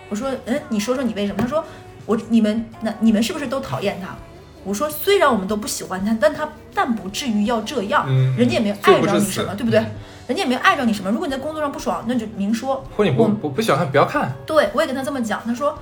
[0.08, 1.40] 我说，嗯，你说说你为什么？
[1.40, 1.64] 他说，
[2.06, 4.16] 我你们那你们是不是都讨厌他？
[4.64, 9.90] 我说，虽然我们都不喜欢他，但他但不至于要这样，嗯人家也没碍着你什么，死对不对嗯？
[10.28, 11.10] 人家也没有碍着你什么。
[11.10, 12.84] 如果你在工作上不爽，那就明说。
[12.96, 14.30] 或者你不不不喜欢看，不要看。
[14.44, 15.78] 对我也跟他这么讲，他说，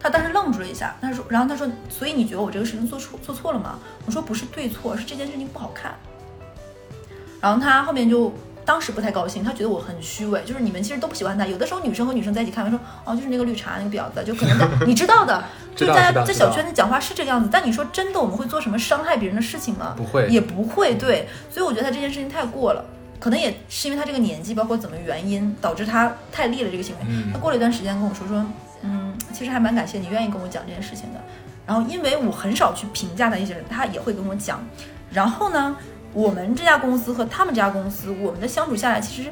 [0.00, 3.78] 他当时愣住了一下，他说，然后他说，所以你觉得我这个事情做错做错了吗？
[4.06, 5.94] 我说不是对错，是这件事情不好看。
[7.40, 8.32] 然后他后面就
[8.64, 11.46] 当时不太高兴，他觉得我很虚伪，就是你们其实都不喜欢他。
[11.46, 15.42] 有的时候女生和女生在一起开玩笑说，哦，就是那个绿茶那个婊子，就可能在 你知道的，
[15.74, 17.48] 就大家在小圈子讲话是这个样子。
[17.50, 19.94] 但你说真的，我们会做什么伤害别人的事情吗？
[19.96, 20.94] 不会也不会。
[20.96, 22.84] 对，所以我觉得他这件事情太过了。
[23.20, 27.00] 可能也是因为他这个年纪，包括怎么原因导致他太烈了这个行为。
[27.08, 28.44] 嗯他过了一段时间跟我说说，
[28.82, 31.20] 嗯，其实还蛮感谢你愿意跟我讲这件事情的。
[31.66, 34.60] 然后因为我很少去评价的一些人，他也会跟我讲。
[35.10, 35.76] 然后呢，
[36.12, 39.30] 我们这家公司和他们这家公司，我们的相处下来其实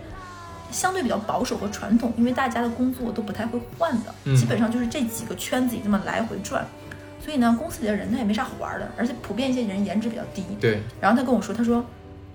[0.70, 6.66] 相对比较保守和传统，因为大家的工作都不太会换的，嗯基本上就是这几个圈子里这么来回转。
[7.24, 10.44] 所以呢，公司里的人他也没啥好玩的，而且普遍一些人颜值比较低。
[10.60, 11.84] 对，然后他跟我说，他说。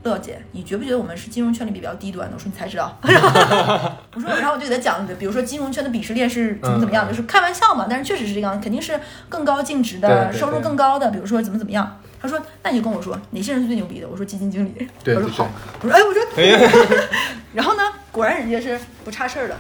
[0.04, 2.36] 乐姐，你觉不觉得我们是金融圈里比较低端的？
[2.36, 2.98] 我说你才知道。
[3.04, 7.86] 我说，然后我就给他讲，比如说金融圈的鄙视链是怎么怎么样，嗯就是开玩笑嘛。
[7.90, 12.00] 但是确实是这样，肯定是更高净值的，收入更高的，比如说怎么怎么样。
[12.22, 14.08] 他说，那你就跟我说哪些人是最牛逼的？
[14.08, 14.88] 我说基金经理。
[15.08, 15.50] 我说好。
[15.82, 16.98] 我说哎，我说
[17.54, 19.56] 然后呢，果然人家是不差事儿的。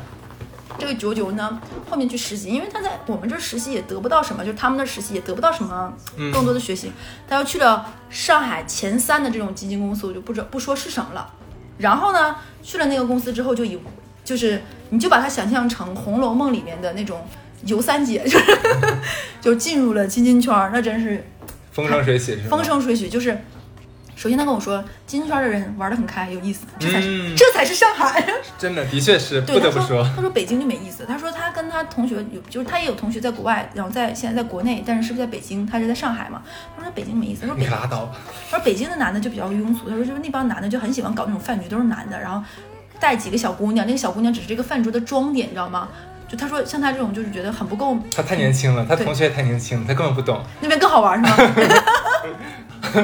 [0.79, 6.91] 这个九九呢，后面去实习，因为他在我们这儿实习也得不到什么，就是他们那儿实习也得不到什么嗯更多的学习。
[7.27, 11.33] 他又去了上海前三的这种基金公司，我就不知不说是什么了。
[11.77, 13.79] 然后呢，去了那个公司之后，就以
[14.23, 17.25] 就是你就把它想象成《红楼梦》里面的那种
[17.65, 18.57] 尤三姐，就 是
[19.41, 21.27] 就进入了基金圈儿，那真是
[21.71, 22.35] 风生水起？
[22.49, 23.09] 风生水起。
[23.09, 23.39] 就是
[24.21, 28.23] 首先他跟我说，金圈儿的人玩的很开，有意思，这才是、嗯这才是上海。
[28.55, 31.03] 真的，的确是对，不得不他说，他说北京就没意思。
[31.07, 35.65] 他说他跟他同学有，就是他也有同学在国外，然后在现在在国内，但是是不是在北京？
[35.65, 36.43] 他是在上海嘛？
[36.77, 37.41] 他说北京没意思。
[37.41, 38.13] 他说你北，可拉倒。
[38.51, 39.89] 他说北京的男的就比较庸俗。
[39.89, 42.45] 他说就是那帮男的就很喜欢搞那种饭局，都是男的，然后
[42.99, 45.89] 带几个小姑娘，那个小姑娘只是这个饭桌的装点，你知道吗？
[46.31, 50.41] 就他说像他这种就是觉得很不够，他太年轻了，他同学也太年轻了，他根本不懂。
[50.61, 51.35] 那边更好玩是吗？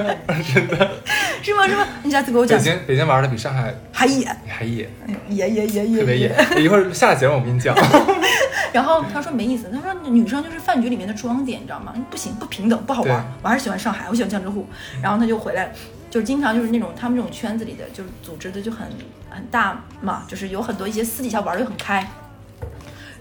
[0.53, 0.91] 真的，
[1.43, 1.67] 是吗？
[1.67, 1.85] 是吗？
[2.03, 4.89] 你下次给我讲，北京北京玩的比上海还野还野，
[5.27, 6.35] 野野野野特别野。
[6.55, 6.63] 野。
[6.63, 7.75] 一会儿下了节目我跟你讲。
[8.71, 11.93] 然后他说没意思，他说女生就是饭局里面的装点，你知道吗？
[12.09, 13.25] 不行，不平等，不好玩。
[13.41, 14.65] 我还是喜欢上海，我喜欢江浙沪。
[15.01, 15.69] 然后他就回来，
[16.09, 18.87] 就是经常就是那种他们这种圈子里的，就是组织的就很
[19.29, 22.07] 很大嘛，就是有很多一些私底下玩的又很开。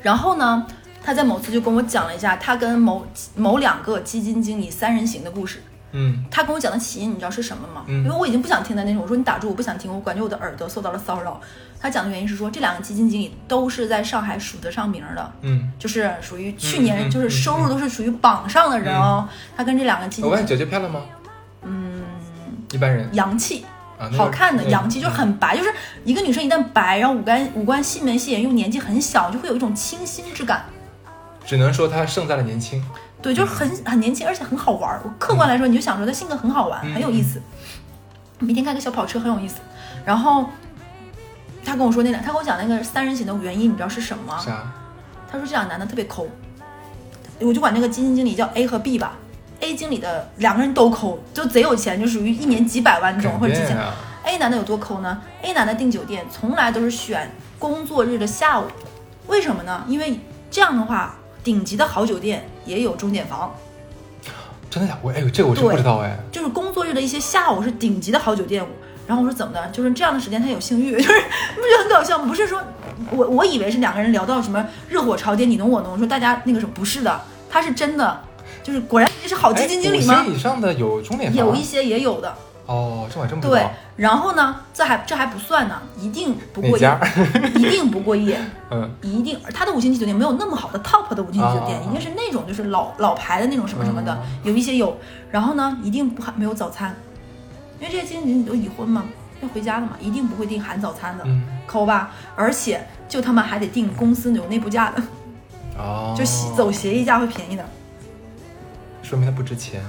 [0.07, 0.65] 然后呢，
[1.03, 5.61] 他在某次就跟我讲了一下他跟某某两个基金经理三人行的故事。
[5.91, 7.83] 嗯，他跟我讲的起因，你知道是什么吗？
[7.89, 9.03] 嗯因为我已经不想听的那种。
[9.03, 11.41] 我说你打住，我不想听，我感觉我的耳朵受到了骚扰。
[11.81, 19.29] 他讲的原因是说，这两个基金经理都是在上海数得上名儿的，嗯，就是属于去嗯年嗯就是收入都是属于榜上的人哦。
[19.57, 21.01] 他跟这两个基金我问九九漂亮吗？
[21.63, 22.05] 嗯，
[22.71, 23.67] 一般人洋气。
[24.17, 25.73] 好看的洋气，就是很白，就是
[26.05, 30.65] 一个女生一旦白，然后五官五官细眉细眼，又年纪很小，就会有一种清新之感。
[31.45, 32.85] 只能说她胜在了年轻。
[33.23, 35.01] 对，就是很很年轻，而且很好玩儿。
[35.03, 37.41] 我客观来说，你就想说她性格很好玩，嗯很有意思。
[38.39, 39.57] 每天开个小跑车很有意思。
[40.05, 40.51] 然后
[41.65, 44.39] 他跟我说那两，他跟我讲那个三人行的原因，你知道是什么吗？
[44.39, 44.71] 啥？
[45.33, 46.29] 他说这俩男的特别抠，
[47.41, 49.17] 我就管那个基金经理叫 A 和 B 吧。
[49.61, 53.77] A 经理的两个人都抠，就贼有钱，就属于一年几百万那种或者几千。
[54.25, 58.65] A 男的有多抠呢？A 男的订酒店从来都是选工作日的下午，
[59.29, 59.85] 为什么呢？
[59.87, 60.19] 因为
[60.51, 63.55] 这样的话，顶级的好酒店也有钟点房。
[64.69, 64.99] 真的假？
[65.01, 66.17] 我哎呦，这个我真不知道哎。
[66.31, 68.65] 就是工作日的一些下午是顶级的好酒店。
[69.07, 69.69] 然后我说怎么的？
[69.69, 72.25] 就是这样的时间他有性欲， 就是你不觉得很搞笑吗？
[72.27, 72.61] 不是说
[73.13, 78.21] 我我以为是两个人聊到什么热火朝天，你侬我侬，说大家那个什么不是的，他是真的，
[78.67, 80.15] 就是果然这是好基金经理吗？
[80.17, 81.47] 哎以上的有钟点房？
[81.47, 82.35] 有一些也有的，
[82.67, 83.65] 哦，这我还真不知对。。
[83.95, 86.99] 然后呢，这还这还不算呢，一定不过夜，
[87.55, 88.41] 一定不过夜，
[88.73, 89.39] 嗯，一定。
[89.55, 94.39] 他的五星级酒店没有那么好的 top 的五星级酒店，啊一定是那种就是老老牌的那种什么什么的，嗯。
[94.43, 94.99] 有一些有。
[95.31, 96.93] 然后呢，一定不含没有早餐，
[97.79, 99.05] 因为这些经理你都已婚嘛，
[99.41, 102.11] 要回家了嘛，一定不会订含早餐的，嗯，抠吧。
[102.35, 105.03] 而且就他们还得订公司有内部价的，
[105.79, 106.25] 哦，就
[106.57, 107.65] 走协议价会便宜的，
[109.07, 109.81] 说明他不值钱，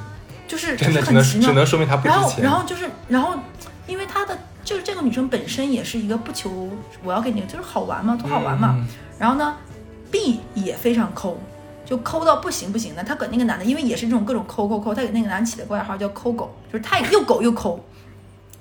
[0.48, 2.44] 就是真的只就是很奇妙能只能说明他不值钱。
[2.44, 3.34] 然后然后就是，然后，
[3.88, 6.70] 因为她的就是这个女生本身也是一个不求
[7.04, 8.76] 我要给你，就是好玩嘛，图好玩嘛。
[8.78, 9.56] 嗯然后呢
[10.12, 11.40] ，B 也非常抠，
[11.84, 13.04] 就抠到不行不行的。
[13.04, 17.84] 他给那个男的，因为也是这种各种抠抠抠，他给那个男的起的外号叫抠狗，就是他又狗又抠。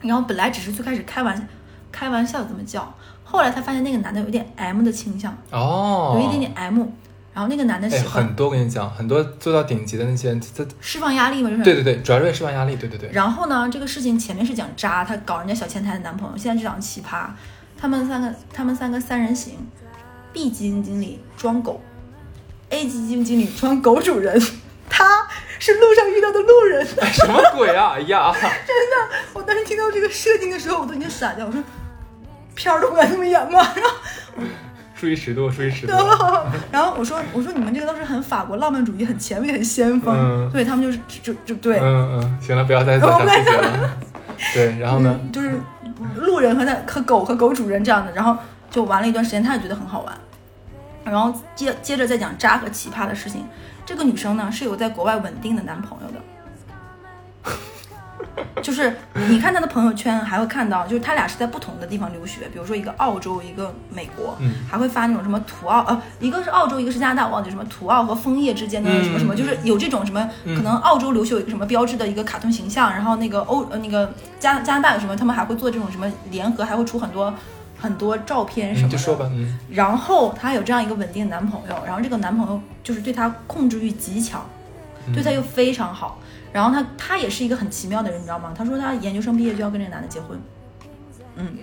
[0.00, 1.46] 然后本来只是最开始开玩
[1.92, 2.90] 开玩笑的这么叫，
[3.22, 6.86] 后来他发现那个男的有点 M 的倾向，哦，有一点点 M。
[7.36, 13.10] 然后那个男的哎，喜欢很多我跟你讲，很多做到顶级的那些人，他他释放压力嘛，就是对对对，主要是为释放压力，对对对。
[13.12, 17.26] 然后呢，这个事情前面是讲渣，他搞人家小前台的男朋友，现在就讲奇葩。
[17.78, 19.52] 他们三个，他们三个三人行
[20.32, 21.82] ，B 基金经理装狗
[22.70, 24.40] ，A 基金经理装狗主人，
[24.88, 26.86] 他是路上遇到的路人。
[26.86, 27.96] 什么鬼啊！
[27.96, 31.44] 哎呀， 真的我当时听到这个设定的时候，我都已经傻掉。
[31.44, 31.62] 我说，
[32.54, 33.60] 片儿都不敢这么演吗？
[33.74, 33.90] 然后
[34.98, 35.92] 注意尺度，注意尺度。
[36.72, 43.98] 然后我说我说你们这个都是很法国浪漫主义，很前卫，很先锋，嗯对他们就是就就对，嗯嗯，行了，不要再讲下细节了。
[44.54, 45.18] 对，然后呢？
[45.22, 45.58] 嗯就是
[46.16, 48.36] 路人和他和狗和狗主人这样的，然后
[48.70, 50.14] 就玩了一段时间，他也觉得很好玩。
[51.04, 53.46] 然后接接着再讲渣和奇葩的事情。
[53.86, 57.52] 这个女生呢是有在国外稳定的男朋友的，
[58.62, 58.94] 就是
[59.28, 77.32] 你看他的朋友圈还会看到，就是他俩是在不同的地方留学，比如说一个澳洲，一个美国，嗯还会发那种什么土澳，呃，一个是澳洲，一个是加拿大，我忘记什么土澳和枫叶之间的什么什么，嗯就是有这种什么，可能澳洲留学有一个什么标志的一个卡通形象，然后那个欧呃那个加加拿大有什么，他们还会做这种什么联合，还会出很多
[77.78, 78.96] 很多照片什么嗯，的。
[78.96, 84.44] 就说吧，嗯然后她有这样一个稳定的男朋友，然后这个男朋友就是对她控制欲极强，
[85.06, 86.18] 嗯对她又非常好。
[86.56, 88.54] 然后她她也是一个很奇妙的人，你知道吗？
[88.56, 90.40] 她说她研究生毕业就要跟这个男的结婚，
[91.34, 91.58] 嗯，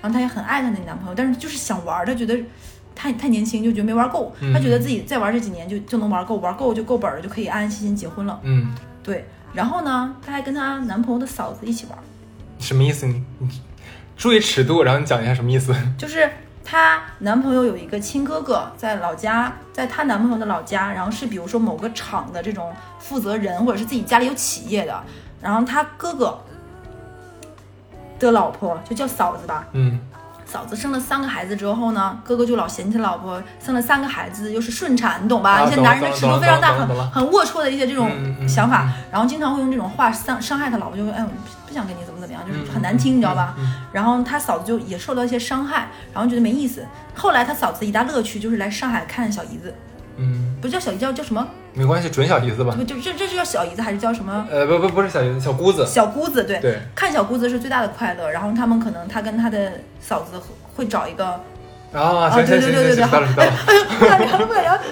[0.00, 2.36] 然后她也很爱她那个男朋友，但是就是想玩儿，她觉得
[2.92, 8.40] 太太年轻，就觉得没玩够，嗯她觉得自己再玩这几年就就能玩够，玩够就够本了，就可以安安心心结婚了。
[8.42, 11.96] 嗯，对，然后呢，她还跟她男朋友的嫂子一起玩。
[12.58, 13.06] 什么意思？
[13.06, 13.48] 你你
[14.16, 15.72] 注意尺度，然后你讲一下什么意思？
[15.96, 16.28] 就是
[16.64, 25.02] 她男朋友有一个亲哥哥在老家，在她男朋友的老家，然后是比如说某个厂的这种负责人，或者是自己家里有企业的，
[25.40, 26.38] 然后他哥哥
[28.18, 29.98] 的老婆就叫嫂子吧，嗯。
[30.52, 35.52] 嫂子生了三个孩子之后呢，哥哥就老嫌弃他老婆生了三个孩子又是顺产，你懂吧？
[35.52, 41.30] 啊一些男人的尺度非常大，很很龌龊的一些这种嗯嗯嗯想法嗯，然后经常会用这种话伤伤害他老婆，就说哎，我
[41.66, 43.54] 不想跟你怎么怎么样，就是很难听，你知道吧？
[43.58, 46.84] 嗯然后他嫂子就也受到一些伤害，然后觉得没意思。
[47.14, 49.74] 后来他嫂子一大乐趣就是来上海看小姨子，
[50.16, 51.46] 嗯，不叫小姨叫叫什么？
[51.74, 52.84] 没关系，准小姨子吧不。
[52.84, 54.46] 就这这是叫小姨子还是叫什么？
[54.50, 55.86] 呃，不不不是小姨子，小姑子。
[55.86, 58.30] 小姑子对，对，看小姑子是最大的快乐。
[58.30, 60.40] 然后他们可能他跟他的嫂子
[60.76, 61.24] 会找一个，
[61.92, 63.52] 啊，行行对行行，对对对知道了知道了，
[63.98, 64.78] 不敢聊不敢聊。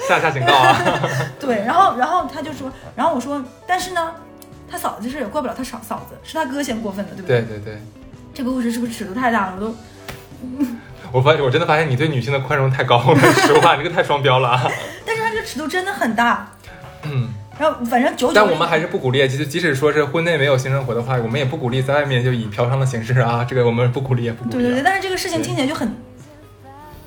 [0.08, 0.76] 下下警告啊。
[1.38, 4.12] 对，然后然后他就说，然后我说，但是呢，
[4.68, 7.80] 他嫂子是怪不了他嫂嫂子，是他哥先过分的，对不对对对，
[8.34, 9.54] 这个故事是不是尺度太大了？
[9.56, 9.74] 我都
[11.12, 14.70] 我发我真的发现你对女性的宽容太高了， 实话，你这个太双标了啊。
[15.04, 16.52] 但是它这个尺度真的很大。
[17.02, 24.60] 嗯，然后反正九九，但我们还是不鼓励，即即使说是婚内没有性生活的话，我们也不鼓励在外面就以嫖娼的形式啊，这个我们不鼓励，也不鼓励啊。
[24.60, 25.92] 对对对，但是这个事情听起来就很，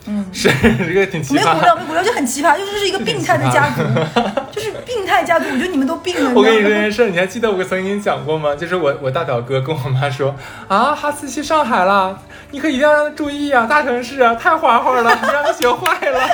[0.06, 0.50] 嗯，是
[0.86, 1.36] 这个挺奇葩。
[1.36, 3.82] 没有骨料，没有骨料就很奇葩，就是是一个病态的家族，
[4.52, 5.46] 就是病态家族。
[5.46, 6.32] 我觉得你们都病了。
[6.36, 8.56] 我跟你知道吗说件事，你还记得我曾经讲过吗？
[8.56, 10.36] 就是我我大表哥跟我妈说
[10.68, 16.20] 啊，哈斯去上海了，你可一定要让他注意啊，大城市啊太花花了，你让他学坏了。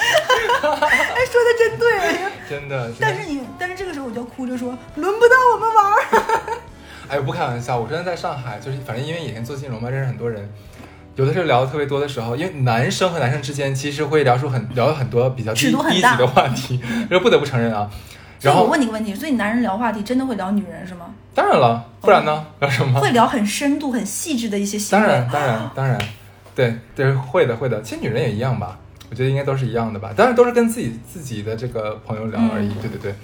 [0.00, 1.88] 哎，说的真对。
[2.48, 5.98] 真的，但是你，但是这个时候我就哭着说，轮不到我们玩儿。
[7.08, 10.48] 哎，我不开玩笑，我真的在上海，就是反正因为以前做金融嘛，认识很多人。
[11.20, 15.72] 有的时候聊的特别多的时候，因为男生和男生之间其实会聊出很聊很多比较低级
[16.16, 16.80] 的话题，
[17.10, 17.90] 这不得不承认啊。
[18.40, 21.04] 然后我问你个问题，所以男人聊话题真的会聊女人是吗？
[21.34, 22.46] 当然了，不然呢？
[22.60, 22.98] 聊什么？
[22.98, 25.06] 会聊很深度、很细致的一些行为。
[25.06, 25.98] 当然，当然，当然，
[26.54, 27.82] 对对，会的，会的。
[27.82, 28.78] 其实女人也一样吧，
[29.10, 30.14] 我觉得应该都是一样的吧。
[30.16, 32.68] 当然都是跟自己自己的这个朋友聊而已。
[32.68, 33.14] 嗯对对对。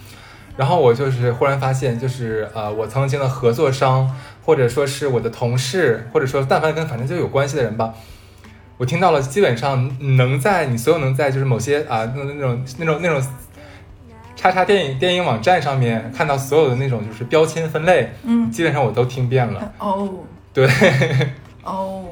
[0.56, 4.10] 然后我就是忽然发现，就是呃，我曾经的合作商，
[4.44, 7.94] 或者说是我的同事，或者说但凡跟反正就有关系的人吧，
[8.78, 13.22] 我听到了，基本上能在你所有能在就是某些啊那那种那种那种。
[14.38, 19.72] 叉叉电影电影网站上面看到所有的那种就是标签分类，嗯，基本上我都听遍了。
[19.78, 20.10] 哦
[20.52, 20.68] 对，
[21.64, 22.04] 哦。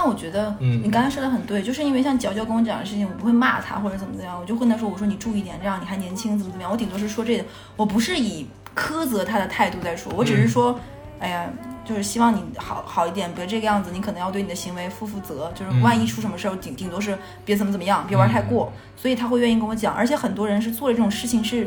[0.00, 6.70] 但我觉得，嗯你刚才说的很对，就是因为像娇娇跟我讲的事情，我不会骂他或者怎么怎么样，我就跟他说，我说你注意点，这样你还年轻，怎么怎么样。
[6.70, 10.78] 我顶多是说这个，我不是以苛责他的态度在说，我只是说，
[11.18, 11.46] 哎呀，
[11.84, 18.72] 就是希望你好好一点，别这个样子，你可能要对你的行为负负责，就是万一出什么事儿，顶顶多是别怎么怎么样，别玩太过。
[18.96, 21.66] 所以他会愿意跟我讲，而且很多人是做了这种事情是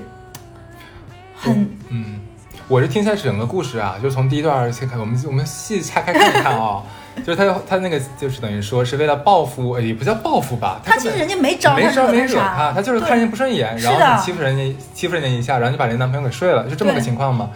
[1.36, 2.22] 很嗯，
[2.70, 6.82] 我是听下整个故事啊，就从第一段先看，我们我们细拆开看一看啊，
[7.26, 17.50] 就是他他那个就是等于说是为了报复，呃也不叫报复吧，他其实人家没招没招没惹惹他，他就是看人家不顺眼，然后你欺负人家欺负人家一下，然后就把人家男朋友给睡了，就这么个情况嘛。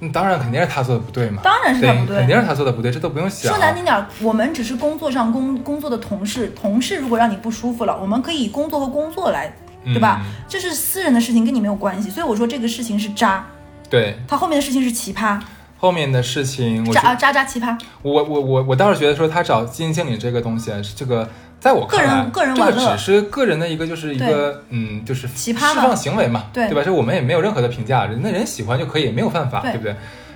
[0.00, 3.52] 那，当然肯定是他做的不对嘛，当然是他不对肯定是他做的不对，这都不用想。
[3.52, 9.52] 说难听点，我们只是工作上工工作的同事，同事如果让你不舒服了，我们可以以工作和工作来，
[9.84, 10.22] 对吧？
[10.24, 12.10] 嗯这是私人的事情，跟你没有关系。
[12.10, 13.44] 所以我说这个事情是渣，
[13.90, 15.38] 对，他后面的事情是奇葩，
[15.78, 17.78] 后面的事情我觉渣啊渣渣奇葩。
[18.02, 21.28] 我我我我倒是觉得说他找基金经理这个东西，这个
[21.60, 26.82] 在我看来，个人个人这个只是个人的一个就是一个嗯，就是奇葩释放行为嘛，对吧？
[26.84, 29.94] 这我们也没有任何的评价，人那人喜欢就可以，没有犯法，对不对？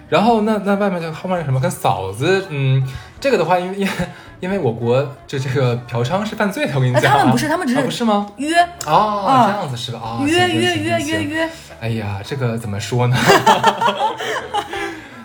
[0.09, 2.87] 然后那那外面就后面有什么跟嫂子，嗯，
[3.19, 3.93] 这个的话，因为因为
[4.41, 8.27] 因为我国这这个嫖娼是犯罪的，我跟你哎，讲啊，他们不是，他们只是啊不是吗？
[8.37, 8.55] 约
[8.87, 9.99] 哦，啊这样子是吧？
[9.99, 13.17] 啊，约行行约约行行行约约，哎呀，这个怎么说呢？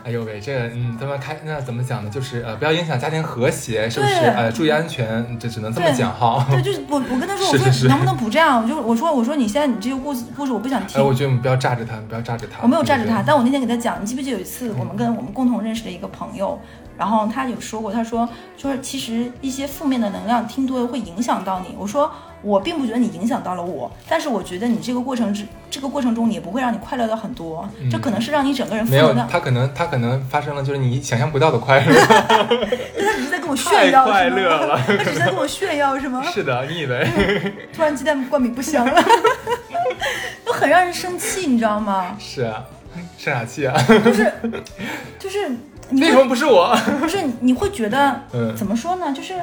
[0.07, 2.09] 哎呦喂，这个嗯，咱们开那怎么讲呢？
[2.09, 4.13] 就是呃，不要影响家庭和谐，是不是？
[4.13, 6.47] 呃，注意安全，这只能这么讲哈。
[6.49, 8.63] 对，就 是我我跟他说，我说能不能不这样？
[8.63, 11.03] 我就我说我说你现在你这个故事故事我不想听哎，。
[11.03, 12.63] 我觉得我们不要炸着他，不要炸着他。
[12.63, 16.57] 我没有炸着他，但我那天给他讲，你记不记得有一次我们跟我们共同认识的一个朋友，
[16.97, 18.27] 然后他有说过，他说
[18.57, 21.75] 就是其实一些负面的能量听多了会影响到你。
[21.77, 29.13] 我说我并不觉得你影响到了我，但是我觉得你这个过程之这个过程中，你也不会让你快乐到很多，这可能是让你整个人负没有。
[29.29, 36.23] 他可能他可能发生了就是你想象不到的快乐， 但他只是在跟我炫耀，快乐了他只是在跟我炫耀，是吗？
[36.31, 37.53] 是的，你以为？
[37.73, 39.03] 突然鸡蛋灌饼不香了，
[40.45, 42.15] 就很让人生气，你知道吗？
[42.19, 42.63] 是啊，
[43.17, 43.75] 生啥气啊？
[44.03, 44.33] 就是
[45.19, 45.51] 就是
[45.91, 46.75] 为什么不是我？
[46.99, 49.11] 不是你会觉得，嗯怎么说呢？
[49.13, 49.33] 就是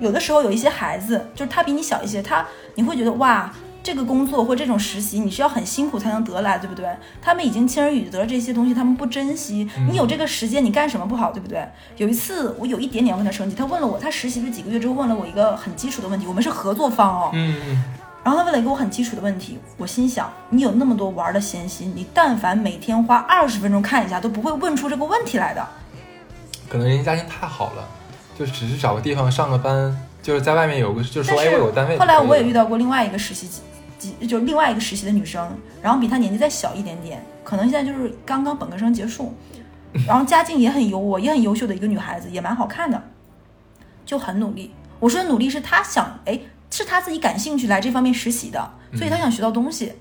[0.00, 2.46] 有的时候有一些孩子，就是他比你小一些，他
[2.76, 3.52] 你会觉得哇，
[3.82, 6.86] 这个工作或这种实习你是要很辛苦才能得来，对不对？
[7.20, 9.68] 他们已经轻而易举得了这些东西，他们不珍惜。
[9.76, 11.66] 嗯你有这个时间，你干什么不好，对不对？
[11.96, 17.84] 有一次我有一点点问他生气，他问了我，他实习了几个月之后问了我一个很基础的问题，我们是合作方哦，嗯嗯，
[18.24, 25.66] 然后他问了一个我很基础的问题，我心想，你有那么多玩的闲心，你但凡每天花二十分钟看一下，都不会问出这个问题来的。
[26.68, 27.88] 可能人家家庭太好了，
[28.38, 32.04] 就只是找个地方上个班，就是在外面有个，就是说哎，我有单位后。
[32.04, 33.48] 来我也遇到过另外一个实习
[34.28, 35.50] 就另外一个实习的女生，
[35.82, 39.34] 然后比她年纪再小一点点，可能现在就是刚刚本科生结束，
[40.06, 43.02] 然后家境也很优渥，也很优秀的一个女孩子，也蛮好看的，
[44.04, 44.72] 就很努力。
[45.00, 46.38] 我说的努力是她想，哎，
[46.78, 49.92] 是他自己感兴趣来这方面实习的，所以他想学到东西。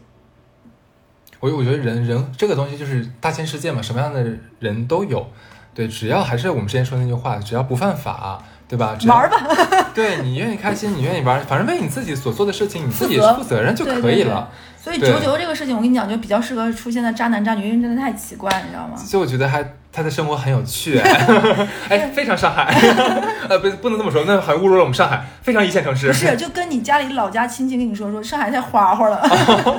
[1.39, 4.25] 我我觉得人人这个东西就是大千世界嘛，什么样的
[4.59, 5.27] 人都有。
[5.73, 8.95] 对，只要还是我们之前说的那句话，只要不犯法，对吧？
[8.99, 14.49] 只要玩儿吧， 对你愿意开心，你愿意玩，反正为你自己所做的事情，你自己负责任就对对对可以了。
[14.79, 18.95] 所以对九九这个事情，我跟你讲，就比较适合出现在渣男渣女，因为真的太奇怪，你知道吗？
[18.95, 19.63] 所以我觉得还
[19.97, 20.99] 他的生活很有趣，
[21.89, 22.71] 哎，非常上海，
[23.49, 26.05] 呃，不不能这么说，那好像侮辱了我们上海，非常一线城市。
[26.09, 29.19] 不是，就跟你家里老家亲戚跟你说说，上海太花花了。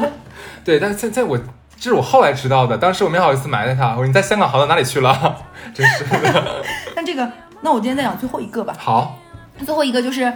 [0.65, 1.45] 对，但是在在我这
[1.89, 5.37] 是我后来知道的，当时我没好意思埋汰他，我说你在香港好到哪里去了？
[5.73, 6.65] 真是的。
[6.97, 8.75] 但这个，那我今天再讲最后一个吧。
[8.77, 9.17] 好，
[9.65, 10.33] 最后一个就是，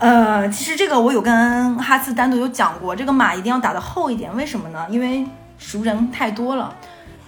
[0.00, 4.84] 呃，其实这个我有跟哈斯单独有讲过，这个码一定要打的厚一点，为什么呢？
[4.90, 5.24] 因为
[5.58, 6.74] 熟人太多了。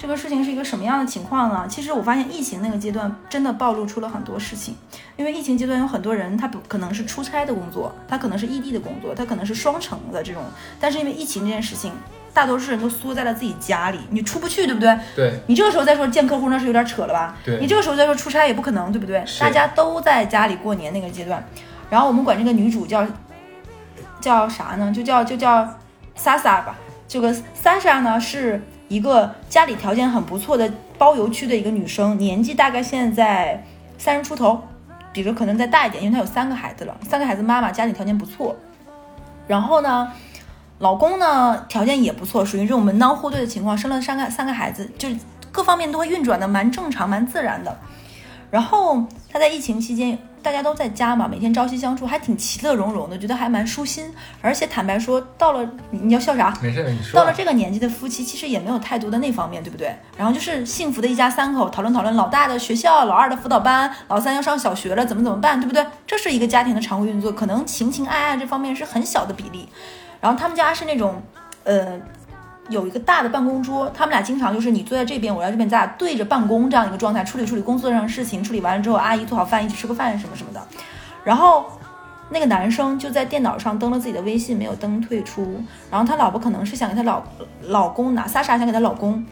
[0.04, 1.64] 这个事情是一个什么样的情况呢？
[1.66, 4.76] 其实我发现疫情那个阶段真的暴露出了很多事情，
[5.16, 10.42] 因为疫情阶段有很多人他不可能是出差的工作，他可能是异地的工作，他可能是双城的这种，
[10.78, 11.90] 但是因为疫情这件事情，
[12.34, 14.94] 大多数人都缩在了自己家里，你出不去，对不对？
[15.16, 17.34] 对你这个时候再说见客户，那是有点扯了吧？
[17.42, 19.24] 对你这个时候再说出差也不可能，对不对？
[19.40, 21.42] 大家都在家里过年那个阶段，
[21.88, 23.06] 然后我们管这个女主叫
[24.20, 24.92] 叫啥呢？
[24.94, 25.66] 就叫就叫
[26.14, 26.76] 莎莎吧。
[27.08, 28.60] 这个莎莎呢是
[28.94, 33.60] 一个家里条件很不错的包邮区的一个女生，年纪大概现在
[33.98, 34.62] 三十出头，
[35.12, 38.54] 比如可能再大一点，因为她有三个孩子了，三个孩子妈妈家里条件不错。
[39.48, 40.12] 然后呢，
[40.78, 45.16] 老公呢条件也不错，属于这种门当户对的情况，生了三个三个孩子，就是
[45.50, 47.76] 各方面都会运转的蛮正常、蛮自然的。
[48.52, 54.12] 然后她在疫情期间，大家都在家嘛，每天朝夕相处，还挺其乐融融的，觉得还蛮舒心。
[54.42, 56.54] 而且坦白说，到了你你要笑啥？
[56.62, 57.18] 没事，你说。
[57.18, 59.96] 到了这个年纪的夫妻，其实也没有太多的那方面，对不对？
[60.18, 65.82] 然后就是幸福的一家三口，讨论讨论老大的学校，老二的辅导班，老三要上小学了，怎么怎么办，对不对？
[66.06, 69.66] 这是一个家庭的常规运作，可能情情爱爱这方面是很小的比例。
[70.20, 71.22] 然后他们家是那种，
[71.64, 71.98] 呃，
[72.70, 80.62] 有一个大的办公桌，他们俩经常就是你坐在这边，我在这边，咱俩对着办公这样一个状态，处理处理工作上的事情，处理完了之后，阿姨做好饭一起吃个饭什么什么的。
[81.22, 81.66] 然后
[82.30, 85.62] 那个男生就在电脑上登了自己的微信，没有登退出。
[85.90, 87.22] 然后他老婆可能是想给他老
[87.62, 89.24] 老公拿，莎莎想给她老公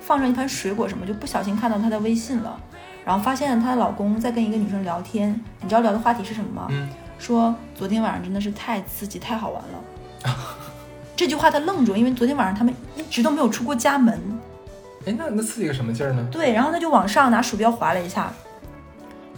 [0.00, 2.56] 放上一盘水果什么，就不小心看到他的微信了，
[3.04, 6.68] 然后发现她的老公在跟一个女生聊天，你知道聊的话题是什么吗？
[6.70, 10.30] 嗯，说昨天晚上真的是太刺激、太好玩了。
[11.20, 14.18] 这句话他愣住，因为昨天晚上他们一直都没有出过家门。
[15.04, 16.26] 哎，那那刺激个什么劲儿呢？
[16.32, 18.32] 对，然后他就往上拿鼠标划了一下，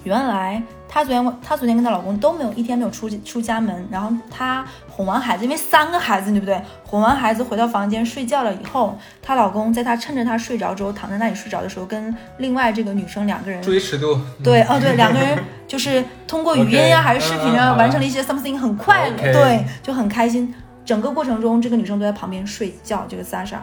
[0.05, 6.63] 原来她昨天她昨天跟她老公都没有一天没有出出家门，然后她哄完孩子，因为三个孩子对不对？
[6.85, 14.21] 哄完孩子回到房间睡觉了以后，她老公在她趁着她睡着之后躺在那里睡着的时候，跟另外这个女生两个人注意尺度。
[14.45, 20.55] 对，哦对，两个人就是通过语音呀 OK，还是视频 啊，完成了一些 something 很快乐对，就很开心。
[20.85, 23.59] 整个过程中，这个女生都在旁边睡觉，这个 Sasha。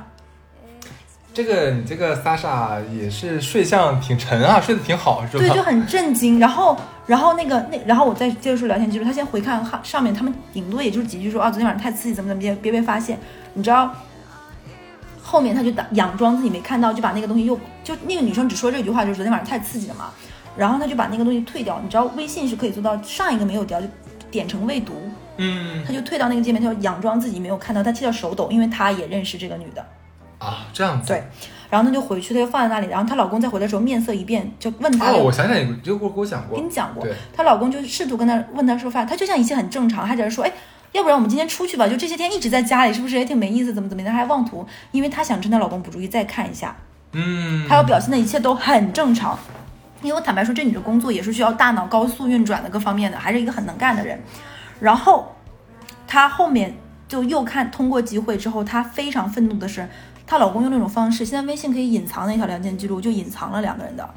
[1.34, 5.40] 这个你这个莎莎也是睡相挺沉啊，睡得挺好，是吧？
[5.40, 6.40] 对，就很震惊。
[6.40, 13.18] 然后，然后那个那，然后我再接着说聊天记录，他先回看哈上面，他们顶多也就是几句说啊，昨天晚上太刺激，怎么怎么别别被发现，
[13.54, 13.94] 你知道。
[15.22, 20.10] 后面他就打佯装自己没看到，就把那个东西又就那个女生只说这句话，就是昨天晚上太刺激了嘛。
[20.58, 23.88] 然后他就把那个东西退掉，你知道微信是可以做到上一个没有掉就
[24.32, 24.94] 点成未读，
[25.42, 29.86] 嗯他就退到那个界面，他就佯装自己没有看到，他替他手抖，因为他也认识这个女的。
[30.38, 31.08] 啊，这样子。
[31.08, 31.24] 对，
[31.70, 32.88] 然后他就回去，他就放在那里。
[32.88, 36.66] 然后她老公再回来的时候面色一变，就问她，哦，我想想，你就给我给我讲过跟。
[36.66, 40.52] 你讲过对，她老公就试图跟她问她说饭，她就像一切很正常，还在这说，哎，
[40.94, 41.86] 要不然我们今天出去吧？
[41.88, 43.74] 就这些天一直在家里，是不是也挺没意思？
[43.74, 44.12] 怎么怎么样？
[44.14, 46.74] 她还妄图，因为她想趁她老公不注意再看一下，
[47.12, 49.38] 嗯，她要表现的一切都很正常。
[50.02, 54.18] 因为我坦白说，这女的工作也是需要大脑高速运转的各方面的，还是一个很能干的人。
[54.80, 55.36] 然后
[56.08, 56.76] 她后面
[57.08, 59.88] 就又看通过机会之后，她非常愤怒的是，
[60.26, 64.10] 她老公用那种方式，现在微信可以隐藏那条聊天记录，就隐藏了两个人的。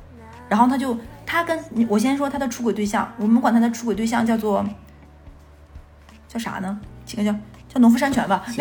[0.49, 1.59] 然后她就她跟
[1.89, 4.65] 我先说她的出轨对象，我们管她的出轨对象叫做
[6.29, 6.81] 叫啥呢？
[7.05, 7.35] 起个叫
[7.73, 8.43] 叫农夫山泉吧，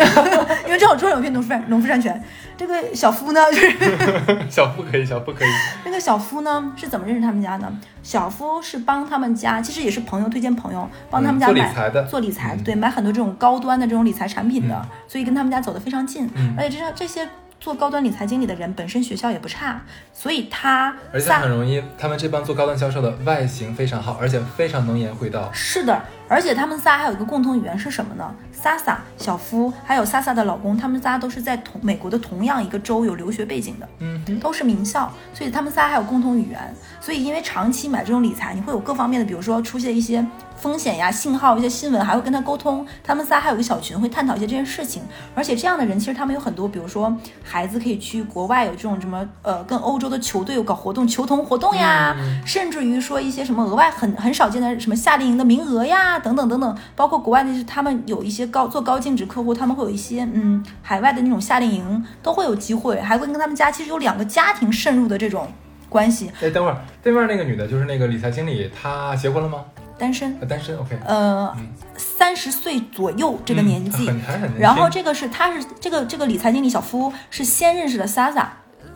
[0.65, 2.21] 因为正好桌上有片农夫山农夫山泉。
[2.55, 3.75] 这个小夫呢，就是
[4.49, 5.47] 小夫可以，小夫可以。
[5.83, 7.71] 那个小夫呢是怎么认识他们家呢？
[8.03, 16.29] 小夫是帮他们家，其实也是朋友推荐朋友，帮他们家嗯做理买、财的做理财，嗯对，买很多这种高端的这种理财产品的，嗯所以跟他们家走得非常近。
[16.35, 17.27] 嗯而且这这些
[17.61, 19.79] 做高端理财经理的人本身学校也不差，
[20.11, 25.47] 所以他而且很容易，他们这帮做高端销售的外形非常好，而且非常能言会道。
[25.53, 28.33] 是的，而且他们仨还有一个共同语言是什么呢？
[28.51, 33.87] 萨萨、小夫还有萨萨的老公，他们仨都是在同美国的同样一个州有留学背景的。
[33.99, 36.75] 嗯，都是名校，所以他们仨还有共同语言。
[36.99, 40.25] 所以因为长期买这种理财，你会有各方面的，比如说出现一些
[40.61, 42.85] 风险呀、信号、一些新闻，还会跟他沟通。
[43.03, 45.01] 他们仨还有一个小群，会探讨一些这件事情。
[45.33, 47.11] 而且这样的人，其实他们有很多，比如说
[47.43, 56.77] 孩子可以去国外有这种什么呃，跟欧洲的球队有搞活动、球童活动呀，甚至于说一些什么额外很很少见的什么夏令营的名额呀，等等等等。
[56.95, 65.47] 包括国外的是他们有一些高做高净值客户，他们会有一些嗯海外的那种夏令营都会有机会，还会跟他们家其实有两个家庭渗入的这种
[65.89, 69.65] 关系，哎，等会儿，对面那个女的，就是那个理财经理，她结婚了吗？
[70.01, 70.97] 单身，呃单身，OK。
[71.05, 74.11] 呃嗯，三十岁左右这个年纪。
[74.57, 78.47] 然后这个是他是这个这个理财经理小夫是先认识的 Sasa，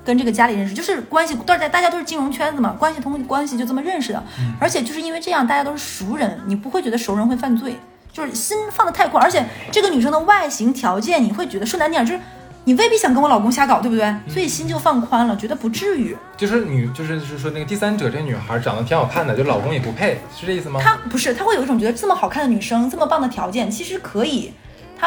[0.04, 4.24] 跟这个家里认识，就是关系大家大家都是金融圈子嘛，关系通关系就这么认识的。
[4.40, 7.76] 嗯而且就是因为这样，大家都是熟人，你不会觉得熟人会犯罪，
[8.12, 9.24] 就是心放的太宽。
[9.24, 12.20] 而且这个女生的外形条件，你会觉得说难听点就是。
[12.66, 14.04] 你未必想跟我老公瞎搞，对不对？
[14.04, 16.18] 嗯所以心就放宽了，觉得不至于。
[16.36, 20.80] 就是女，就是就是说那个第三者这女孩长得挺好看的，就老公也不配，是这意思吗？
[20.84, 24.52] 她不是，她会有一种觉得这么好看的女生，这么棒的条件，其实可以。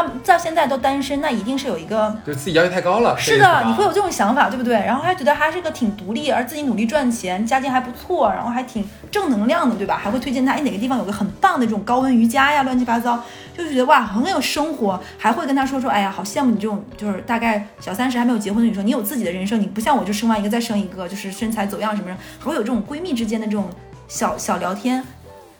[0.02, 3.16] 她到现在都单身，那一定是有一个就自己要求太高了。
[3.18, 4.74] 是的，你会有这种想法，对不对？
[4.74, 10.00] 然后还觉得还是个挺独立，而自己努力赚钱，家境还不错，然后还挺正能量的，对吧？
[10.00, 13.22] 还会推荐他，哎，哪个地方有个很棒的这种高温瑜伽呀，乱七八糟，
[13.56, 23.68] 就觉得哇，很有生活，还会跟他说说，哎呀，好羡慕你这种就是大概小三十还没有结婚的女生，你有自己的人生，你不像我就生完一个再生一个，就是身材走样什么的，还会有这种闺蜜之间的这种
[24.06, 25.02] 小小聊天。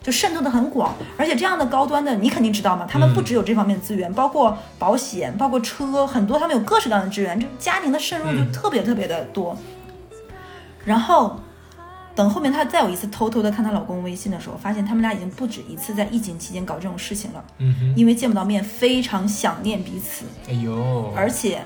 [0.09, 8.51] 就渗透的很广，而且这样的高端的你肯定知道嘛，他们不只有这方面的资源，包括保险，包括车，很多他们有各式各样的资源，就家庭的渗入就嗯。
[8.51, 9.55] 特别特别的多。
[10.87, 11.39] 然后
[12.15, 21.61] 等后面她再有一次偷偷的看她老公微信的时候，发现他们俩已经不止一次在疫情期间搞这种事情了，嗯哼，因为见不到面，非常想念彼此，哎呦，而且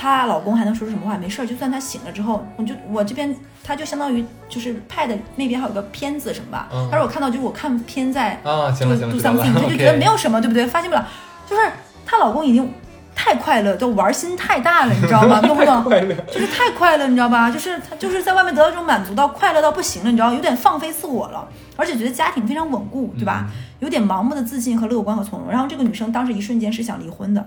[0.00, 1.18] 她老公还能说出什么话？
[1.18, 10.64] 没事儿，就算她醒了之后，我就我这边她就相当于就是 Pad 那边还有个片子什么吧，嗯他说我看到就是我看片在啊，行就了行了，do 知道了 something，他就 觉得没有什么，对不对？
[10.66, 11.06] 发现不了，
[11.46, 11.62] 就是
[12.06, 12.72] 她老公已经
[13.14, 15.38] 太快乐，就玩心太大了，你知道吗？
[15.42, 15.84] 懂不懂？
[16.32, 17.50] 就是太快乐，你知道吧？
[17.50, 21.46] 就是他就是在外面得到这种满足到快乐到不行了，你知道，有点放飞自我了，
[21.76, 23.46] 而且觉得家庭非常稳固，对吧？
[23.80, 25.50] 有点盲目的自信和乐观和从容。
[25.50, 27.46] 然后这个女生当时一瞬间是想离婚的，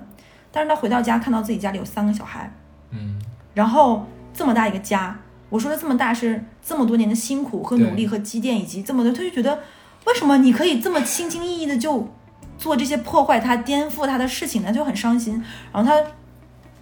[0.53, 2.49] 但是他回到家看到自己家里有三个小孩，
[2.91, 3.19] 嗯，
[3.53, 9.59] 然后这么大一个家，我说的这么大是这么多年的辛苦和努力和积淀，以及这么多，他就觉得
[10.05, 12.07] 为什么你可以这么轻轻易易的就
[12.57, 14.71] 做这些破坏他、颠覆他的事情呢？
[14.71, 15.43] 就很伤心。
[15.73, 16.07] 然后他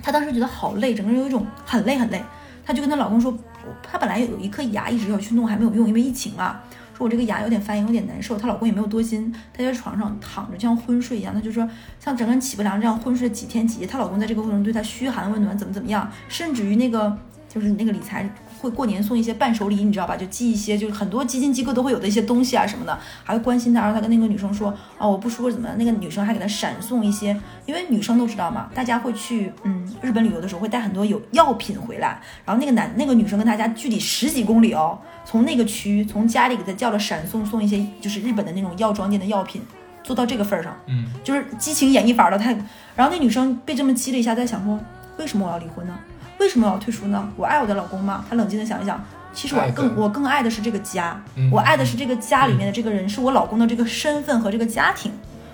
[0.03, 2.21] 他当时觉得好累，整个人有一种很累很累。
[2.63, 6.59] 她就跟她老公说，我她本来有一颗牙一直要去弄，还没有用，因为疫情嘛。
[7.01, 8.37] 我这个牙有点发炎，有点难受。
[8.37, 11.33] 她老公也没有多心，她在床上躺着，像昏睡一样。
[11.33, 11.67] 她就说，
[11.99, 13.87] 像整个人起不良这样昏睡几天几夜。
[13.87, 17.17] 她老公在这个过程中对她嘘寒问暖，怎么怎么样，甚至于那个
[17.49, 18.29] 就是那个理财
[18.61, 20.15] 会过年送一些伴手礼，你知道吧？
[20.15, 23.81] 就寄一些，就是很多基金机构都会有的一些东西啊什么的，还会关心他。
[23.81, 25.75] 然后他跟那个女生说啊，我不舒服怎么样？
[25.77, 27.35] 那个女生还给他闪送一些，
[27.65, 32.21] 因为女生都知道嘛，大家会去嗯日本旅游的时候会带很多有药品回来。
[32.45, 39.61] 然后那个男那个女生跟他家距离十几公里哦，从那个区从家里给他叫了闪送送一些就是日本的那种药妆店的药品，
[40.03, 42.37] 做到这个份儿上，嗯，就是激情演绎法了。
[42.37, 42.55] 他。
[42.95, 44.79] 然后那女生被这么激了一下，在想说
[45.17, 45.97] 为什么我要离婚呢？
[46.41, 47.29] 为什么我要退出呢？
[47.37, 48.25] 我爱我的老公吗？
[48.27, 48.99] 他冷静的想一想，
[49.31, 55.11] 其实我更我更爱的是这个家，嗯我爱的是这个家里面的这个人，是我老公的这个身份和这个家庭。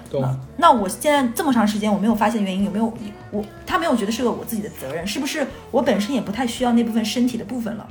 [0.09, 0.23] 懂。
[0.55, 2.85] 那我现在这么长时间我没有发现原因，有没有
[3.31, 7.85] 我他没有觉得是个我自己的责任，是不是我本身也不太需要那部分身体的部分了？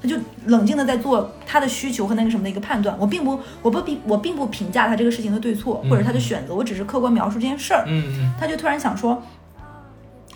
[0.00, 0.16] 他就
[0.46, 2.96] 冷静的在做他的需求和那个什么的一个判断。
[2.98, 7.84] 我并不我不并我并不评价他这个事情的对错或者他的选择，我只是客观描述这件事儿。
[7.86, 9.22] 嗯嗯他就突然想说，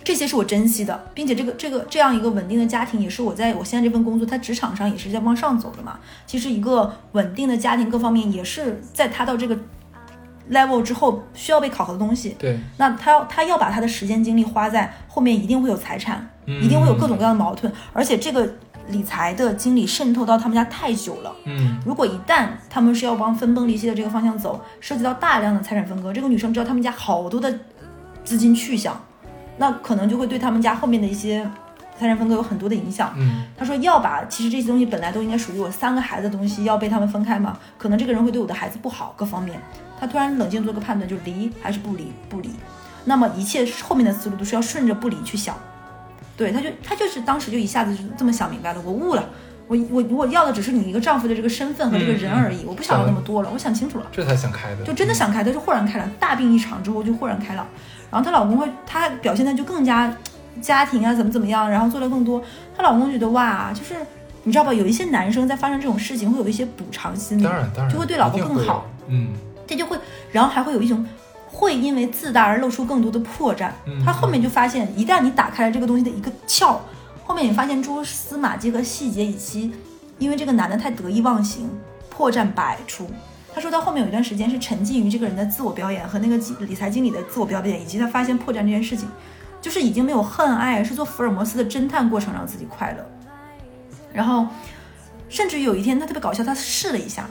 [0.07, 5.99] 这些是我珍惜的，并且这个这个这样一个稳定的家庭，也是我在我现在这份工作，他职场上也是在往上走的嘛。
[6.25, 9.57] 其实一个稳定的家庭，各方面也是在他到这个
[10.49, 12.37] level 之后需要被考核的东西。
[12.39, 18.49] 对，那他要他要把他的时间精力花在后面，一定会有财产，嗯一定会有各种各样的矛盾，而且这个
[18.87, 21.35] 理财的经理渗透到他们家太久了。
[21.43, 27.59] 嗯如果一旦他们是要往分崩离析的这个方向走，涉及到大量的财产分割，这个女生知道他们家好多的
[28.23, 28.97] 资金去向，
[29.57, 31.43] 那可能就会对他们家后面的一些
[31.99, 33.13] 财产分割有很多的影响。
[33.17, 37.57] 嗯他说要把其实这些东西本来都应该属于我三个孩子的东西，要被他们分开嘛？
[37.77, 39.59] 可能这个人会对我的孩子不好，各方面。
[39.99, 42.11] 他突然冷静做个判断，就离还是不离？
[42.29, 42.51] 不离。
[43.05, 45.55] 那么一切后面的思路都是要顺着不离去想。
[46.35, 49.27] 对，他就他就是当时就一下子就这么想明白了，我悟了。
[49.67, 54.05] 我我我要的只是你一个丈夫的这个身份和这个人而已，我不想要那么多了，我想清楚了。
[54.13, 57.67] 这才想开的，就真的想开，她就豁然开朗，大病一场之后就豁然开朗。
[58.09, 60.15] 然后她老公会，她表现的就更加
[60.61, 62.41] 家庭啊怎么怎么样，然后做了更多。
[62.75, 63.95] 她老公觉得哇，就是
[64.43, 69.29] 你知道吧，有一些男生在发生这种事情会有一些补偿心理，当然当然就会对老婆更好，嗯
[69.67, 69.97] 这就会，
[70.31, 71.05] 然后还会有一种
[71.47, 73.69] 会因为自大而露出更多的破绽。
[73.85, 76.77] 嗯他后面就发现，一旦你打开了这个东西的一个窍，
[77.25, 79.73] 后面你发现蛛丝马迹和细节以及
[80.17, 81.69] 因为这个男的太得意忘形，
[82.09, 83.09] 破绽百出。
[83.57, 89.09] 他说到后面有一段时间是沉浸于这个人的自我表演和那个经理财经理的自我表演，以及他发现破绽这件事情，
[89.59, 93.03] 就是已经没有恨爱，是做福尔摩斯的侦探过程让自己快乐。
[94.13, 94.45] 然后，
[95.27, 97.25] 甚至于有一天他特别搞笑，他试了一下，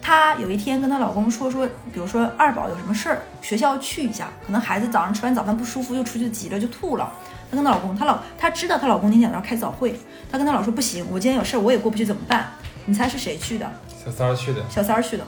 [0.00, 7.12] 她有一天跟她老公说说，比如说二宝有什么事儿，学校去一下，可能孩子早上吃完早饭不舒服，又出去急了就吐了。
[7.50, 9.94] 她跟她老公，她老她知道她老公今天早上开早会，
[10.32, 12.46] 她跟她老说不行，我今天有事儿，我也过不去，怎么办？
[12.86, 13.70] 你猜是谁去的？
[14.02, 15.26] 小三儿去的，小三儿去的。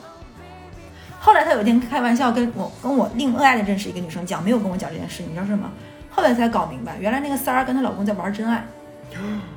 [1.18, 5.70] 后来她有一天开玩笑跟我跟我另爱的认识一个女生讲，没有跟我讲这件事，你知道是什么？
[6.10, 8.64] 后来才搞明白，原来那个三儿跟她老公在玩真爱，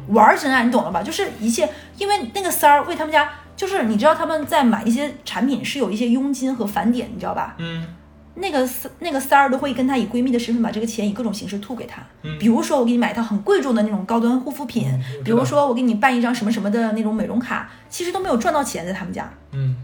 [0.07, 1.01] 玩真爱，你懂了吧？
[1.01, 7.55] 就是一切，因为那个三儿为他们家，就是你知道他们在买一些产品是有一些佣金和返点，你知道吧？
[7.59, 7.86] 嗯
[8.34, 14.88] 那个三那个三儿都会跟她以闺蜜的身份把这个钱以各种形式吐给她，嗯比如说我给你买一套很贵重的那种高端护肤品，
[15.24, 19.76] 比如说我给你办一张什么什么的那种美容卡，其实都没有赚到钱在他们家，嗯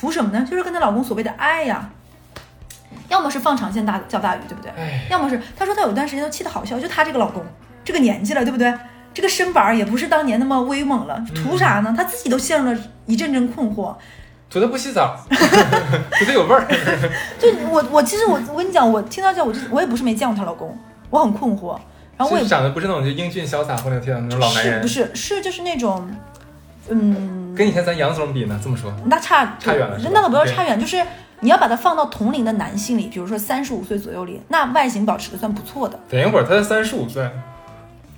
[0.00, 0.46] 图什么呢？
[0.48, 1.90] 就是跟她老公所谓的爱呀，
[3.08, 4.70] 要么是放长线大钓大鱼，对不对？
[4.78, 7.44] 哎，要么是她说她有段时间都气得好笑，就她这个老公
[7.84, 8.72] 这个年纪了，对不对？
[9.12, 11.92] 这个身板儿也不是当年那么威猛了，图啥呢？
[11.94, 13.94] 她自己都陷入了一阵阵困惑。
[14.48, 16.66] 图的不洗澡， 图的有味儿，
[17.38, 20.76] 就我我其实我我跟你讲，我听到这我就我也不是没见过她老公，
[21.10, 21.78] 我很困惑。
[22.16, 26.06] 然后我也长得不是那种就英俊潇洒或者天那种老男人是不，是是就是那种，
[26.90, 31.02] 嗯，跟以前咱杨总比呢，这么说，那差差远了那个不要差远，就是
[31.40, 35.98] 你要把它放到同龄的男性里，比如说三十五岁左右里，那外形保持的算不错的。
[36.08, 37.28] 等一会儿她才三十五岁，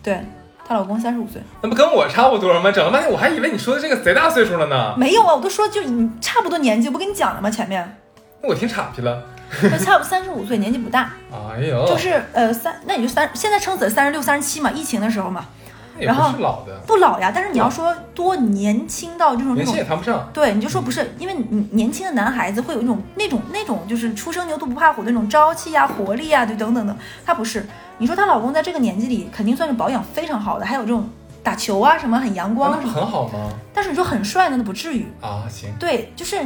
[0.03, 0.21] 对，
[0.67, 2.73] 她老公三十五岁，那不跟我差不多吗？
[2.73, 7.51] 整了半天我还以为你说的这个贼大岁数了呢，没有啊，我都说就你差不多年纪，我不跟你讲了吗？
[7.51, 7.97] 前面。
[8.41, 9.23] 那我听岔劈了。
[9.63, 15.62] 就差不三十五岁，年纪不大， 哎呦，就是呃三，那你就三，现在撑死三十六、三十七嘛，疫情的时候嘛，也
[15.99, 17.33] 然后不老的，不老呀。
[17.35, 20.29] 但是你要说多年轻到这种年轻也谈不上。
[20.33, 26.97] 对，你就说不是，因为你年轻的男孩子会有一种那种那种就是初生牛犊不怕虎的那种朝气呀、活力呀，对等等的。
[27.25, 27.67] 他不是，
[27.99, 31.09] 你说她老公在这个年纪里肯定算是保养非常好的，还有这种
[31.43, 33.51] 打球啊什么很阳光那不什么，很好吗？
[33.75, 35.07] 但是你说很帅呢，那不至于。
[35.21, 36.41] 啊，行，对，就是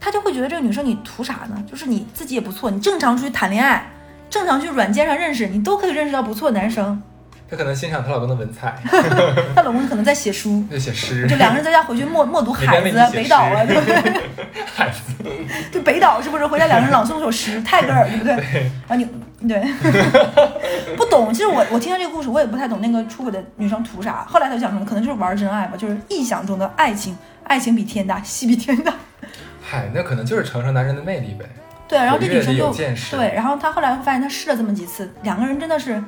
[0.00, 1.64] 他就会觉得这个女生你图啥呢？
[1.68, 3.90] 就是你自己也不错，你正常出去谈恋爱，
[4.28, 7.02] 正常去软件上认识，你都可以认识到不错的男生。
[7.50, 8.76] 她可能欣赏她老公的文采，
[9.54, 14.22] 她老公可能在写书，在写诗，就两个人在家回去默默读海子、北岛啊，诗对不对？
[14.64, 15.00] 海子，
[15.70, 18.34] 就北岛是不是回家两个人朗诵首诗，泰戈尔 对不对？
[18.88, 19.06] 然后你
[19.46, 19.62] 对
[20.96, 24.24] 不懂，其实我我听到这个故事，我也不太懂那个出轨的女生图啥。
[24.28, 28.92] 后来才想说，可能就是玩真爱吧，就是臆想中的爱情，爱情比天大，戏比天大。
[29.62, 31.44] 嗨，那可能就是承受男人的魅力呗。
[31.86, 32.72] 对，然后这女生就
[33.10, 36.02] 对，然后她后来发现，她试了这么几次，两个人真的是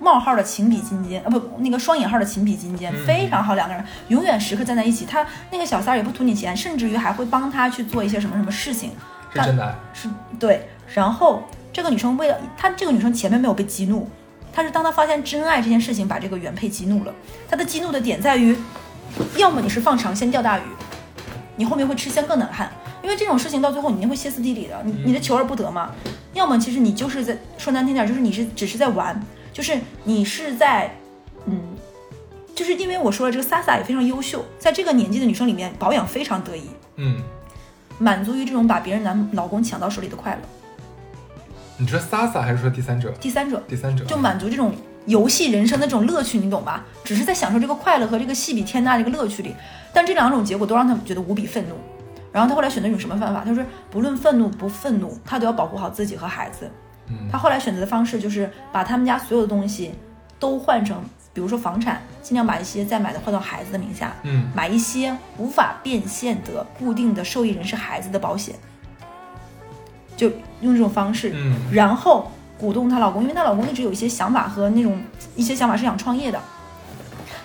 [0.00, 5.06] 冒号的情比金坚啊，不，那个双引号的情比金坚，嗯非常好，两个人永远时刻站在一起。
[5.06, 8.90] 他那个小三儿也不图你钱，甚至于还会帮他去做一些什么什么事情。
[9.32, 11.42] 是真的爱，是对，然后
[11.72, 14.08] 这个女生为了她，这个女生前面没有被激怒，
[14.52, 17.12] 她是当她发现真爱这件事情把这个原配激怒了。
[17.48, 18.56] 她的激怒的点在于，
[19.36, 20.62] 要么你是放长线钓大鱼，
[21.56, 22.70] 你后面会吃香更难看，
[23.02, 25.90] 因为这种事情到最后你一定会歇斯底里的，你你的求而不得嘛。
[26.32, 29.20] 要么其实你就是在说难听点，就是你是只是在玩，
[29.56, 30.94] 就是你是在，
[31.46, 31.58] 嗯。
[32.54, 36.64] 就是因为我说了，这个 Sasa 也非常优秀，在这个年纪的女生里面保养非常得意，
[36.96, 37.22] 嗯，
[37.98, 40.40] 满足于这种把别人男老公抢到手里的快乐。
[41.78, 43.10] 你说 Sasa 还是说第三者？
[43.18, 44.74] 第三者第三者就满足这种
[45.06, 46.84] 游戏人生的这种乐趣，你懂吧？
[47.02, 49.54] 只是在享受这个快乐和这个戏比天大这个乐趣里，
[49.92, 51.74] 但这两种结果都让他觉得无比愤怒。
[52.30, 53.42] 然后他后来选择一种什么办法？
[53.44, 56.70] 他说不论愤怒不愤怒，他都要保护好自己和孩子。
[57.08, 59.92] 嗯他后来选择的方式就是把他们家所有的东西
[60.38, 61.02] 都换成，
[61.32, 68.54] 比如说房产，尽量把一些再买的换到孩子的名下，嗯买一些无法变现的固定的受益人是孩子的保险，
[70.16, 70.28] 就
[70.60, 75.00] 用这种方式，嗯然后鼓动她老公，因为她老公一直有一些想法和那种
[75.34, 76.40] 一些想法是想创业的。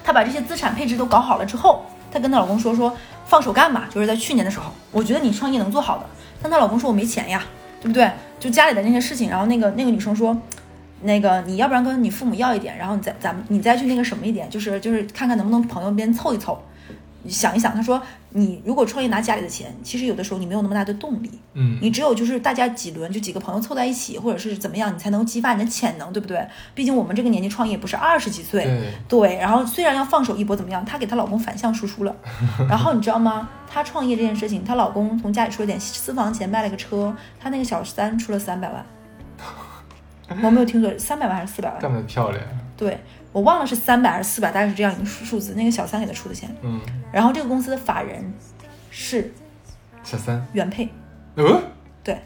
[0.03, 2.95] 她把这些资产配置都搞好了之后，她跟她老公说说
[3.25, 6.05] 放手干吧，就是在去年的时候，我觉得你创业能做好的。
[6.41, 7.43] 但她老公说我没钱呀，
[7.79, 8.09] 对不对？
[8.41, 10.37] 就家里的那些事情，然后那个那个女生说。
[11.03, 16.63] 那个，你要不然跟你父母要一点，然后你再咱们你再去那个什么一点，就是就是看看能不能朋友边凑一凑，
[17.27, 17.73] 想一想。
[17.75, 26.45] 他说，你如果创业拿家里的钱，其实有的时候你没有那么大的动力，嗯你只有就是大家几轮就几个朋友凑在一起，或者是怎么样，你才能激发你的潜能，对不对？
[26.73, 29.35] 毕竟我们这个年纪创业不是二十几岁，对，对。
[29.37, 30.83] 然后虽然要放手一搏，怎么样？
[30.85, 32.15] 她给她老公反向输出了。
[32.69, 33.49] 然后你知道吗？
[33.67, 38.85] 她创业这件事情，她老公从家里出了点私房钱，卖了个车，她那个小三出了三百万。
[40.43, 41.79] 我没有听错，三百万还是四百万？
[41.79, 42.43] 干得漂亮，
[42.77, 42.97] 对
[43.31, 45.53] 我忘了是三百还是四百，大概是这样一个数数字。
[45.55, 46.79] 那个小三给他出的钱，嗯，
[47.11, 48.33] 然后这个公司的法人
[48.89, 49.33] 是
[50.03, 50.89] 小三，原配，
[51.35, 51.61] 呃，
[52.03, 52.21] 对，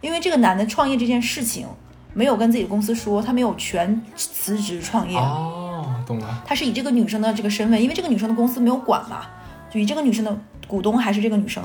[0.00, 1.66] 因为这个男的创业这件事情
[2.12, 9.22] 没有跟自己的公司说，他没有全辞职创业，哦，懂了，他是以这个女生的这个身份，因为这个女生的公司没有管嘛，
[9.70, 10.36] 就以这个女生的
[10.66, 11.62] 股东还是这个女生。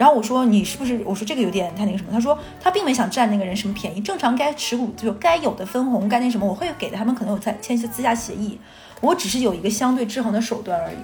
[0.00, 0.98] 然后我说你是不是？
[1.04, 2.10] 我说这个有点太那个什么。
[2.10, 8.58] 他说他并没想占那个人什么便宜，正常该持股就该有的分红该那什么，我会给他们，可能有在签一些私下协议，
[9.02, 10.96] 我只是有一个相对制衡的手段而已。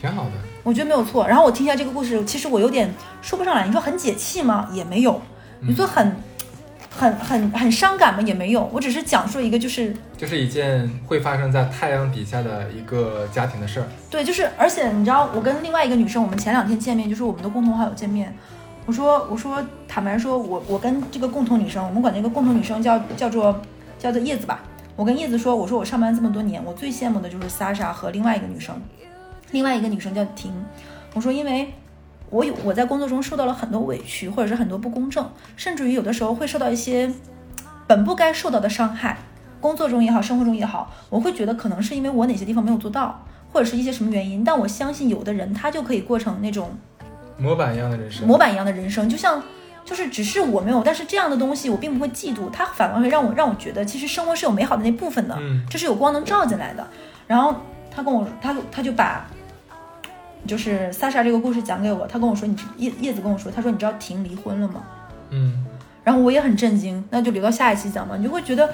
[0.00, 0.30] 挺好的，
[0.62, 1.26] 我觉得没有错。
[1.26, 2.88] 然后我听一下这个故事，其实我有点
[3.20, 3.66] 说不上来。
[3.66, 4.68] 你说很解气吗？
[4.72, 5.20] 也没有。
[5.58, 6.16] 你说很、
[6.90, 8.20] 很、很、很伤感吗？
[8.20, 8.68] 也没有。
[8.72, 18.34] 我只是讲述一个，就是 就是一件会发生在太阳底下的一个家庭的事儿，对，就是而且你知道，我跟另外一个女生，我们前两天见面，就是我们的共同好友见面。
[18.86, 23.60] 我说，我说，坦白说，我我跟这个共同女生，我们管那个共同女生叫叫做
[23.98, 24.62] 叫做叶子吧。
[24.96, 28.74] 我跟叶子说，我说我上班这么多年，我最羡慕的就是 Sasha 和另外一个女生，
[29.52, 30.52] 另外一个女生叫婷。
[31.14, 31.72] 我说，因为
[32.30, 37.12] 我有我在工作中受到了很多委屈，或者是很多不公正，甚至于有的时候会受到一些
[37.86, 39.18] 本不该受到的伤害。
[39.60, 43.22] 工作中也好，生活中也好，我会觉得可能是因为我哪些地方没有做到，
[43.52, 44.42] 或者是一些什么原因。
[44.42, 46.70] 但我相信有的人他就可以过成那种
[47.36, 49.42] 模板一样的人生，模板一样的人生，就像
[49.84, 56.86] 就是只是我没有，但是这样的东西我并不会嫉妒，它反而会让我让我觉得其实生活是有美好的那部分的，嗯这是有光能照进来的。
[57.26, 57.54] 然后
[57.90, 59.26] 他跟我他他就把
[60.46, 64.82] 就是莎莎这个故事讲给我，他跟我说你叶叶子跟我说，他说你知道婷离婚了吗？
[65.30, 65.64] 嗯，
[66.02, 68.16] 然后我也很震惊，那就留到下一期讲吧。
[68.16, 68.68] 你就会觉得，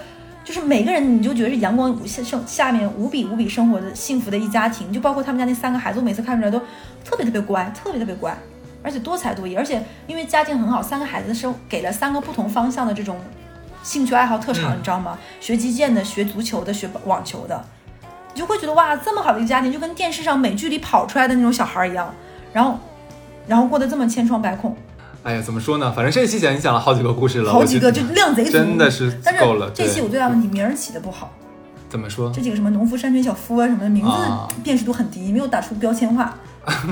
[0.44, 6.58] 就是每个人，你就觉得是阳光下生下面无比无比生活的幸福的一家庭，就包括他们家那三个孩子，我每次看出来都
[7.04, 8.36] 特别特别乖，特别特别乖，
[8.82, 13.18] 而且多才多艺，而且因为家境很好，三个孩子生给了三个不同方向的这种
[13.82, 15.18] 兴趣爱好特长，嗯你知道吗？
[15.40, 17.62] 学击剑的，学足球的，学网球的，
[18.36, 22.14] 你就会觉得哇，这么好的一个家庭，就跟电视上美剧里跑出来的那种小孩一样，
[22.52, 22.78] 然后
[23.46, 24.76] 然后过得这么千疮百孔。
[25.22, 25.90] 哎呀，怎么说呢？
[25.90, 29.70] 反正这一期讲你讲了好几个故事了，好几个就量贼足，真的是但是够了。
[29.70, 31.32] 对这期我最大问题名儿起的不好，
[31.88, 32.30] 怎么说？
[32.30, 36.36] 这几个什么农夫山泉小夫啊什么的名字啊辨识度很低，没有打出标签化，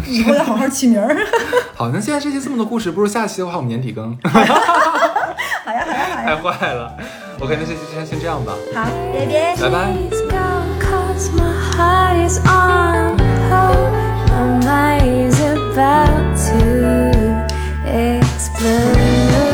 [0.06, 1.14] 以后要好好起名儿。
[1.76, 4.46] 好，那现在这期这么多故事，不如下期的话我们年底更， 好呀
[5.62, 6.96] 好呀好呀 太，坏了。
[7.40, 9.56] OK，那就先先这样吧，好，拜拜。
[9.60, 10.63] 拜拜。
[11.32, 11.54] my
[15.74, 17.44] about to
[17.86, 19.53] explode.